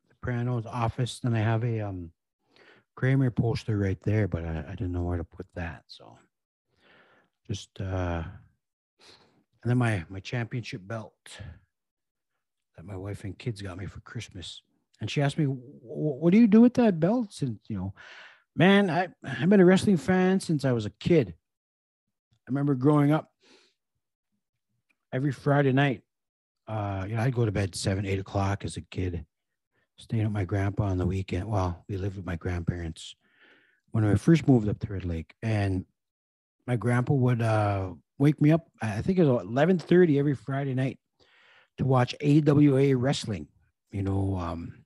Sopranos, 0.09 0.67
Office. 0.67 1.21
Then 1.21 1.35
I 1.35 1.41
have 1.41 1.65
a 1.65 1.81
um, 1.81 2.11
Kramer 2.97 3.31
poster 3.31 3.79
right 3.79 3.99
there, 4.03 4.27
but 4.27 4.45
I, 4.45 4.65
I 4.69 4.71
didn't 4.71 4.93
know 4.93 5.03
where 5.03 5.19
to 5.19 5.25
put 5.25 5.47
that. 5.55 5.85
So 5.87 6.19
just 7.47 7.81
uh, 7.81 8.23
and 9.63 9.71
then 9.71 9.79
my 9.79 10.05
my 10.09 10.21
championship 10.21 10.81
belt 10.85 11.15
that 12.77 12.85
my 12.85 12.97
wife 12.97 13.25
and 13.25 13.39
kids 13.39 13.63
got 13.63 13.79
me 13.79 13.87
for 13.87 14.01
Christmas. 14.01 14.63
And 15.01 15.11
she 15.11 15.21
asked 15.21 15.39
me, 15.39 15.45
"What 15.47 16.33
do 16.33 16.39
you 16.39 16.47
do 16.47 16.61
with 16.61 16.75
that 16.75 17.01
belt?" 17.01 17.33
Since 17.33 17.61
you 17.69 17.77
know, 17.77 17.95
man, 18.55 18.91
I 18.91 19.09
I've 19.25 19.49
been 19.49 19.61
a 19.61 19.65
wrestling 19.65 19.97
fan 19.97 20.41
since 20.41 20.65
I 20.65 20.73
was 20.73 20.87
a 20.87 20.91
kid. 20.91 21.35
I 22.47 22.51
remember 22.51 22.75
growing 22.75 23.13
up 23.13 23.31
every 25.13 25.33
Friday 25.33 25.73
night. 25.73 26.03
Uh, 26.67 27.05
you 27.09 27.17
know, 27.17 27.23
I'd 27.23 27.35
go 27.35 27.45
to 27.45 27.53
bed 27.53 27.75
seven, 27.75 28.07
eight 28.07 28.21
o'clock 28.21 28.65
as 28.65 28.77
a 28.77 28.81
kid, 28.83 29.25
staying 29.97 30.25
with 30.25 30.33
my 30.33 30.45
grandpa 30.45 30.85
on 30.85 30.99
the 30.99 31.07
weekend. 31.07 31.49
Well, 31.49 31.85
we 31.89 31.97
lived 31.97 32.17
with 32.17 32.27
my 32.27 32.37
grandparents 32.37 33.15
when 33.91 34.05
I 34.05 34.15
first 34.15 34.49
moved 34.49 34.69
up 34.69 34.79
to 34.81 34.93
Red 34.93 35.05
Lake, 35.05 35.35
and 35.43 35.85
my 36.67 36.77
grandpa 36.77 37.15
would 37.15 37.43
uh, 37.43 37.93
wake 38.19 38.41
me 38.41 38.53
up. 38.53 38.69
I 38.81 39.03
think 39.03 39.19
it 39.19 39.25
was 39.25 39.45
eleven 39.45 39.79
thirty 39.79 40.19
every 40.19 40.35
Friday 40.35 40.75
night 40.75 40.99
to 41.79 41.85
watch 41.85 42.15
AWA 42.23 42.97
wrestling. 42.97 43.49
You 43.91 44.03
know, 44.03 44.37
um, 44.39 44.85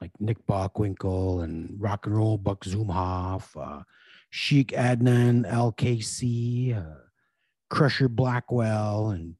like 0.00 0.10
Nick 0.18 0.46
Bockwinkel 0.46 1.44
and 1.44 1.74
Rock 1.78 2.06
and 2.06 2.16
Roll 2.16 2.38
Buck 2.38 2.64
Zumhofe, 2.64 3.56
uh, 3.56 3.82
Sheik 4.30 4.68
Adnan 4.68 5.46
Al-Kaissie, 5.46 6.76
uh, 6.76 6.98
Crusher 7.68 8.08
Blackwell, 8.08 9.10
and 9.10 9.34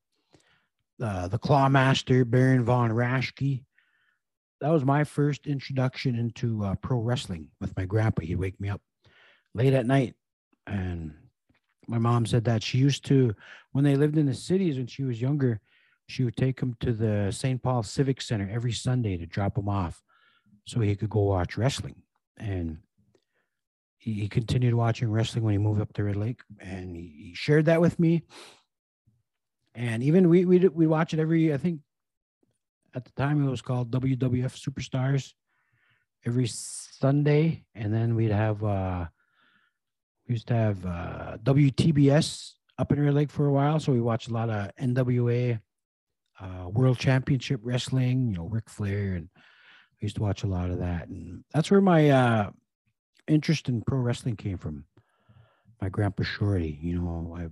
uh, 1.03 1.29
the 1.29 1.39
Clawmaster 1.39 2.29
Baron 2.29 2.65
von 2.65 2.91
Raschke. 2.91 3.65
That 4.61 4.71
was 4.71 4.85
my 4.85 5.03
first 5.03 5.47
introduction 5.47 6.17
into 6.17 6.65
uh, 6.65 6.77
pro 6.77 6.99
wrestling 6.99 7.49
with 7.61 7.77
my 7.77 7.85
grandpa. 7.85 8.23
He'd 8.23 8.37
wake 8.37 8.61
me 8.61 8.69
up 8.69 8.81
late 9.55 9.73
at 9.73 9.87
night. 9.87 10.15
And 10.67 11.15
my 11.87 11.99
mom 11.99 12.27
said 12.27 12.45
that 12.45 12.63
she 12.63 12.79
used 12.79 13.05
to, 13.07 13.35
when 13.73 13.85
they 13.85 13.97
lived 13.97 14.17
in 14.17 14.27
the 14.27 14.35
cities 14.35 14.77
when 14.77 14.87
she 14.87 15.05
was 15.05 15.21
younger, 15.21 15.61
she 16.07 16.25
would 16.25 16.37
take 16.37 16.61
him 16.61 16.77
to 16.81 16.93
the 16.93 17.31
St. 17.31 17.63
Paul 17.63 17.83
Civic 17.83 18.21
Center 18.21 18.49
every 18.53 18.73
Sunday 18.73 19.17
to 19.17 19.27
drop 19.27 19.57
him 19.57 19.69
off 19.69 20.03
so 20.65 20.81
he 20.81 20.97
could 20.97 21.11
go 21.11 21.23
watch 21.23 21.57
wrestling. 21.57 21.97
And 22.37 22.79
he, 23.99 24.15
he 24.15 24.29
continued 24.29 24.75
watching 24.75 25.11
wrestling 25.11 25.45
when 25.45 25.53
he 25.53 25.59
moved 25.59 25.81
up 25.81 25.93
to 25.95 26.05
Red 26.05 26.17
Lake. 26.17 26.41
And 26.61 26.97
he, 26.97 27.15
he 27.29 27.35
shared 27.35 27.67
that 27.67 27.81
with 27.81 27.99
me 27.99 28.23
and 29.75 30.03
even 30.03 30.29
we 30.29 30.45
we 30.45 30.59
we 30.69 30.87
watch 30.87 31.15
it 31.15 31.21
every. 31.21 31.53
I 31.53 31.57
think 31.57 31.81
at 32.95 33.05
the 33.05 33.13
time 33.13 33.47
it 33.47 33.51
was 33.51 33.63
called 33.63 33.91
WWF 33.91 34.19
Superstars 34.19 35.33
every 36.27 36.47
Sunday, 36.47 37.65
and 37.75 37.93
then 37.93 38.15
we'd 38.15 38.31
have 38.31 38.63
uh, 38.63 39.07
we 40.27 40.35
used 40.35 40.49
to 40.49 40.55
have 40.55 40.85
uh, 40.87 41.37
WTBS 41.43 42.53
up 42.79 42.93
in 42.93 43.05
Red 43.05 43.15
Lake 43.15 43.31
for 43.31 43.47
a 43.47 43.53
while, 43.53 43.81
so 43.81 43.93
we 43.93 44.01
watched 44.01 44.29
a 44.29 44.33
lot 44.33 44.51
of 44.51 44.75
NWA 44.77 45.61
uh, 46.41 46.69
World 46.69 46.99
Championship 46.99 47.61
Wrestling. 47.63 48.31
You 48.31 48.37
know, 48.39 48.49
Ric 48.49 48.69
Flair, 48.69 49.15
and 49.15 49.29
I 49.37 49.41
used 50.01 50.17
to 50.17 50.23
watch 50.23 50.43
a 50.43 50.49
lot 50.49 50.71
of 50.71 50.79
that, 50.79 51.09
and 51.09 51.45
that's 51.53 51.71
where 51.71 51.81
my 51.81 52.11
uh, 52.11 52.51
interest 53.27 53.69
in 53.69 53.83
pro 53.83 53.99
wrestling 53.99 54.37
came 54.37 54.59
from. 54.59 54.85
My 55.81 55.89
grandpa 55.89 56.23
Shorty, 56.23 56.79
you 56.81 57.01
know, 57.01 57.37
I 57.37 57.49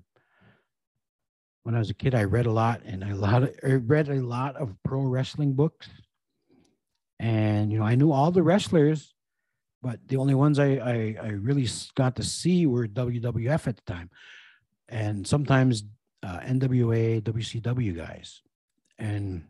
when 1.62 1.74
I 1.74 1.78
was 1.78 1.90
a 1.90 1.94
kid, 1.94 2.14
I 2.14 2.24
read 2.24 2.46
a 2.46 2.52
lot 2.52 2.82
and 2.84 3.04
I, 3.04 3.12
lot 3.12 3.42
of, 3.42 3.54
I 3.62 3.74
read 3.74 4.08
a 4.08 4.14
lot 4.14 4.56
of 4.56 4.74
pro 4.84 5.00
wrestling 5.02 5.52
books. 5.54 5.88
And, 7.18 7.70
you 7.70 7.78
know, 7.78 7.84
I 7.84 7.96
knew 7.96 8.12
all 8.12 8.30
the 8.30 8.42
wrestlers, 8.42 9.14
but 9.82 9.98
the 10.08 10.16
only 10.16 10.34
ones 10.34 10.58
I, 10.58 10.74
I, 10.74 11.16
I 11.22 11.28
really 11.28 11.66
got 11.94 12.16
to 12.16 12.22
see 12.22 12.66
were 12.66 12.86
WWF 12.86 13.66
at 13.66 13.76
the 13.76 13.82
time. 13.86 14.10
And 14.88 15.26
sometimes 15.26 15.84
uh, 16.22 16.40
NWA, 16.40 17.22
WCW 17.22 17.96
guys. 17.96 18.42
And, 18.98 19.44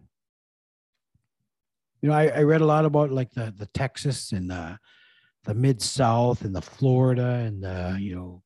you 2.00 2.08
know, 2.08 2.14
I, 2.14 2.28
I 2.28 2.42
read 2.42 2.60
a 2.60 2.66
lot 2.66 2.84
about 2.84 3.10
like 3.10 3.32
the, 3.32 3.52
the 3.56 3.66
Texas 3.66 4.32
and 4.32 4.50
the, 4.50 4.78
the 5.44 5.54
mid 5.54 5.82
South 5.82 6.42
and 6.42 6.54
the 6.54 6.62
Florida 6.62 7.42
and 7.46 7.62
the, 7.64 7.96
you 7.98 8.14
know, 8.14 8.42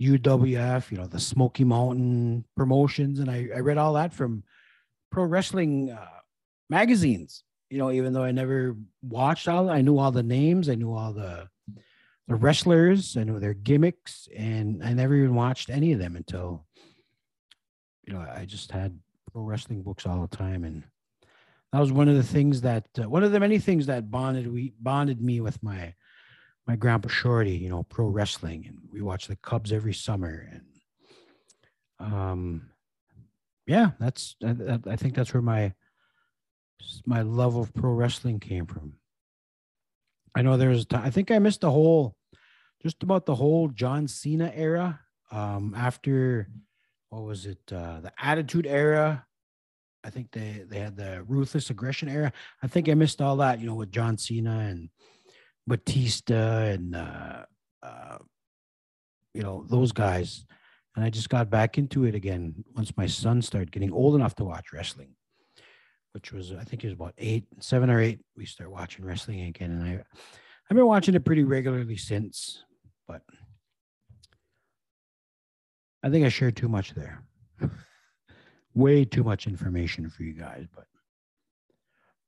UWF, 0.00 0.90
you 0.92 0.98
know, 0.98 1.06
the 1.06 1.18
Smoky 1.18 1.64
Mountain 1.64 2.44
promotions. 2.56 3.18
And 3.18 3.30
I, 3.30 3.48
I 3.54 3.58
read 3.58 3.78
all 3.78 3.94
that 3.94 4.14
from 4.14 4.44
pro 5.10 5.24
wrestling 5.24 5.90
uh, 5.90 6.06
magazines, 6.70 7.42
you 7.70 7.78
know, 7.78 7.90
even 7.90 8.12
though 8.12 8.24
I 8.24 8.32
never 8.32 8.76
watched 9.02 9.48
all, 9.48 9.70
I 9.70 9.82
knew 9.82 9.98
all 9.98 10.10
the 10.10 10.22
names, 10.22 10.68
I 10.68 10.74
knew 10.74 10.92
all 10.92 11.12
the, 11.12 11.48
the 12.26 12.34
wrestlers, 12.34 13.16
I 13.16 13.24
knew 13.24 13.38
their 13.38 13.54
gimmicks, 13.54 14.28
and 14.36 14.82
I 14.82 14.92
never 14.92 15.14
even 15.14 15.34
watched 15.34 15.70
any 15.70 15.92
of 15.92 15.98
them 15.98 16.16
until, 16.16 16.66
you 18.06 18.12
know, 18.12 18.20
I 18.20 18.44
just 18.44 18.70
had 18.70 18.98
pro 19.32 19.42
wrestling 19.42 19.82
books 19.82 20.06
all 20.06 20.22
the 20.22 20.36
time. 20.36 20.64
And 20.64 20.82
that 21.72 21.80
was 21.80 21.92
one 21.92 22.08
of 22.08 22.16
the 22.16 22.22
things 22.22 22.62
that, 22.62 22.86
uh, 22.98 23.08
one 23.08 23.22
of 23.22 23.32
the 23.32 23.40
many 23.40 23.58
things 23.58 23.86
that 23.86 24.10
bonded, 24.10 24.50
we 24.50 24.74
bonded 24.80 25.20
me 25.20 25.40
with 25.40 25.62
my, 25.62 25.94
my 26.66 26.76
grandpa 26.76 27.08
Shorty, 27.08 27.56
you 27.56 27.70
know, 27.70 27.82
pro 27.82 28.06
wrestling, 28.06 28.66
and 28.66 28.78
we 28.92 29.00
watch 29.00 29.26
the 29.26 29.36
Cubs 29.36 29.72
every 29.72 29.94
summer. 29.94 30.50
And 30.52 32.12
um, 32.12 32.70
yeah, 33.66 33.92
that's 33.98 34.36
I, 34.44 34.78
I 34.86 34.96
think 34.96 35.14
that's 35.14 35.32
where 35.32 35.42
my 35.42 35.72
my 37.06 37.22
love 37.22 37.56
of 37.56 37.72
pro 37.74 37.92
wrestling 37.92 38.40
came 38.40 38.66
from. 38.66 38.94
I 40.34 40.42
know 40.42 40.56
there's 40.56 40.86
I 40.92 41.10
think 41.10 41.30
I 41.30 41.38
missed 41.38 41.62
the 41.62 41.70
whole, 41.70 42.16
just 42.82 43.02
about 43.02 43.26
the 43.26 43.34
whole 43.34 43.68
John 43.68 44.08
Cena 44.08 44.52
era. 44.54 45.00
Um, 45.30 45.74
after 45.76 46.48
what 47.10 47.22
was 47.24 47.46
it, 47.46 47.60
uh, 47.72 48.00
the 48.00 48.12
Attitude 48.18 48.66
Era? 48.66 49.26
I 50.04 50.10
think 50.10 50.30
they 50.30 50.64
they 50.68 50.78
had 50.78 50.96
the 50.96 51.24
Ruthless 51.26 51.70
Aggression 51.70 52.08
era. 52.08 52.32
I 52.62 52.66
think 52.66 52.88
I 52.88 52.94
missed 52.94 53.20
all 53.20 53.36
that, 53.38 53.60
you 53.60 53.66
know, 53.66 53.74
with 53.74 53.90
John 53.90 54.16
Cena 54.16 54.58
and 54.58 54.90
Batista 55.66 56.60
and 56.60 56.94
uh, 56.94 57.44
uh, 57.82 58.18
you 59.34 59.42
know 59.42 59.64
those 59.68 59.92
guys, 59.92 60.46
and 60.96 61.04
I 61.04 61.10
just 61.10 61.28
got 61.28 61.50
back 61.50 61.78
into 61.78 62.04
it 62.04 62.14
again 62.14 62.64
once 62.74 62.96
my 62.96 63.06
son 63.06 63.42
started 63.42 63.72
getting 63.72 63.92
old 63.92 64.14
enough 64.14 64.34
to 64.36 64.44
watch 64.44 64.72
wrestling, 64.72 65.14
which 66.12 66.32
was 66.32 66.52
I 66.52 66.64
think 66.64 66.84
it 66.84 66.88
was 66.88 66.94
about 66.94 67.14
eight, 67.18 67.44
seven 67.60 67.90
or 67.90 68.00
eight. 68.00 68.20
We 68.36 68.46
start 68.46 68.70
watching 68.70 69.04
wrestling 69.04 69.42
again, 69.42 69.70
and 69.70 69.82
I 69.82 70.02
I've 70.70 70.76
been 70.76 70.86
watching 70.86 71.14
it 71.14 71.24
pretty 71.24 71.44
regularly 71.44 71.96
since, 71.96 72.64
but 73.06 73.22
I 76.02 76.10
think 76.10 76.26
I 76.26 76.28
shared 76.28 76.56
too 76.56 76.68
much 76.68 76.94
there. 76.94 77.22
Way 78.74 79.04
too 79.04 79.24
much 79.24 79.46
information 79.46 80.08
for 80.10 80.22
you 80.22 80.34
guys, 80.34 80.66
but 80.74 80.84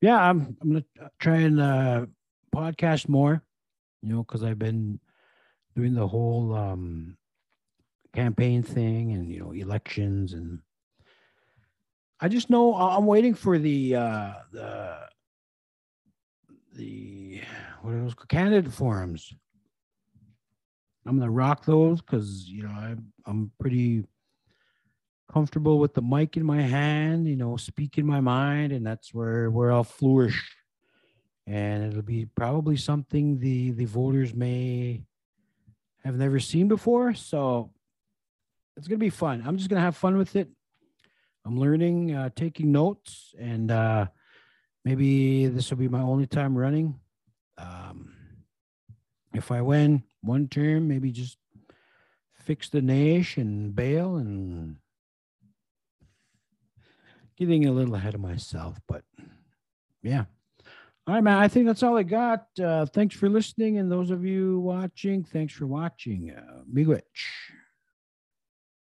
yeah, 0.00 0.16
I'm 0.16 0.56
I'm 0.60 0.68
gonna 0.68 0.84
try 1.18 1.36
and 1.36 1.60
uh, 1.60 2.06
podcast 2.54 3.08
more, 3.08 3.42
you 4.02 4.08
know, 4.08 4.22
because 4.22 4.42
I've 4.42 4.58
been 4.58 4.98
doing 5.76 5.94
the 5.94 6.08
whole 6.08 6.54
um, 6.54 7.16
campaign 8.14 8.62
thing 8.62 9.12
and 9.12 9.30
you 9.30 9.40
know 9.40 9.52
elections 9.52 10.32
and 10.32 10.60
I 12.20 12.28
just 12.28 12.50
know 12.50 12.74
I'm 12.74 13.06
waiting 13.06 13.34
for 13.34 13.58
the 13.58 13.96
uh, 13.96 14.32
the 14.52 14.98
the 16.76 17.40
what 17.80 17.94
are 17.94 18.02
those 18.02 18.14
candidate 18.28 18.72
forums. 18.72 19.32
I'm 21.06 21.18
gonna 21.18 21.30
rock 21.30 21.64
those 21.64 22.02
because 22.02 22.46
you 22.46 22.62
know 22.62 22.70
I'm 22.70 23.12
I'm 23.24 23.50
pretty 23.58 24.04
comfortable 25.32 25.78
with 25.78 25.94
the 25.94 26.02
mic 26.02 26.36
in 26.36 26.44
my 26.44 26.60
hand, 26.60 27.26
you 27.26 27.36
know, 27.36 27.56
speaking 27.56 28.06
my 28.06 28.20
mind, 28.20 28.72
and 28.72 28.86
that's 28.86 29.14
where 29.14 29.50
where 29.50 29.72
I'll 29.72 29.84
flourish. 29.84 30.56
And 31.46 31.84
it'll 31.84 32.02
be 32.02 32.26
probably 32.26 32.76
something 32.76 33.38
the 33.38 33.70
the 33.70 33.86
voters 33.86 34.34
may 34.34 35.04
have 36.04 36.16
never 36.16 36.38
seen 36.38 36.68
before. 36.68 37.14
So 37.14 37.70
it's 38.76 38.88
gonna 38.88 38.98
be 38.98 39.10
fun. 39.10 39.42
I'm 39.46 39.56
just 39.56 39.70
gonna 39.70 39.80
have 39.80 39.96
fun 39.96 40.18
with 40.18 40.36
it. 40.36 40.48
I'm 41.44 41.58
learning, 41.58 42.14
uh, 42.14 42.30
taking 42.36 42.72
notes, 42.72 43.34
and 43.38 43.70
uh, 43.70 44.06
maybe 44.84 45.46
this 45.46 45.70
will 45.70 45.78
be 45.78 45.88
my 45.88 46.00
only 46.00 46.26
time 46.26 46.56
running. 46.56 46.98
Um, 47.58 48.14
if 49.34 49.50
I 49.50 49.62
win 49.62 50.02
one 50.22 50.48
term, 50.48 50.88
maybe 50.88 51.10
just 51.12 51.38
fix 52.34 52.68
the 52.68 52.82
Nash 52.82 53.36
and 53.36 53.74
bail 53.74 54.16
and 54.16 54.76
getting 57.36 57.66
a 57.66 57.72
little 57.72 57.94
ahead 57.94 58.14
of 58.14 58.20
myself, 58.20 58.78
but 58.86 59.02
yeah. 60.02 60.24
All 61.06 61.14
right, 61.14 61.24
man. 61.24 61.38
I 61.38 61.48
think 61.48 61.66
that's 61.66 61.82
all 61.82 61.96
I 61.96 62.02
got. 62.02 62.46
Uh, 62.62 62.86
thanks 62.86 63.16
for 63.16 63.28
listening. 63.28 63.78
And 63.78 63.90
those 63.90 64.10
of 64.10 64.24
you 64.24 64.60
watching, 64.60 65.24
thanks 65.24 65.54
for 65.54 65.66
watching. 65.66 66.30
Uh, 66.30 66.62
Miigwech. 66.72 67.00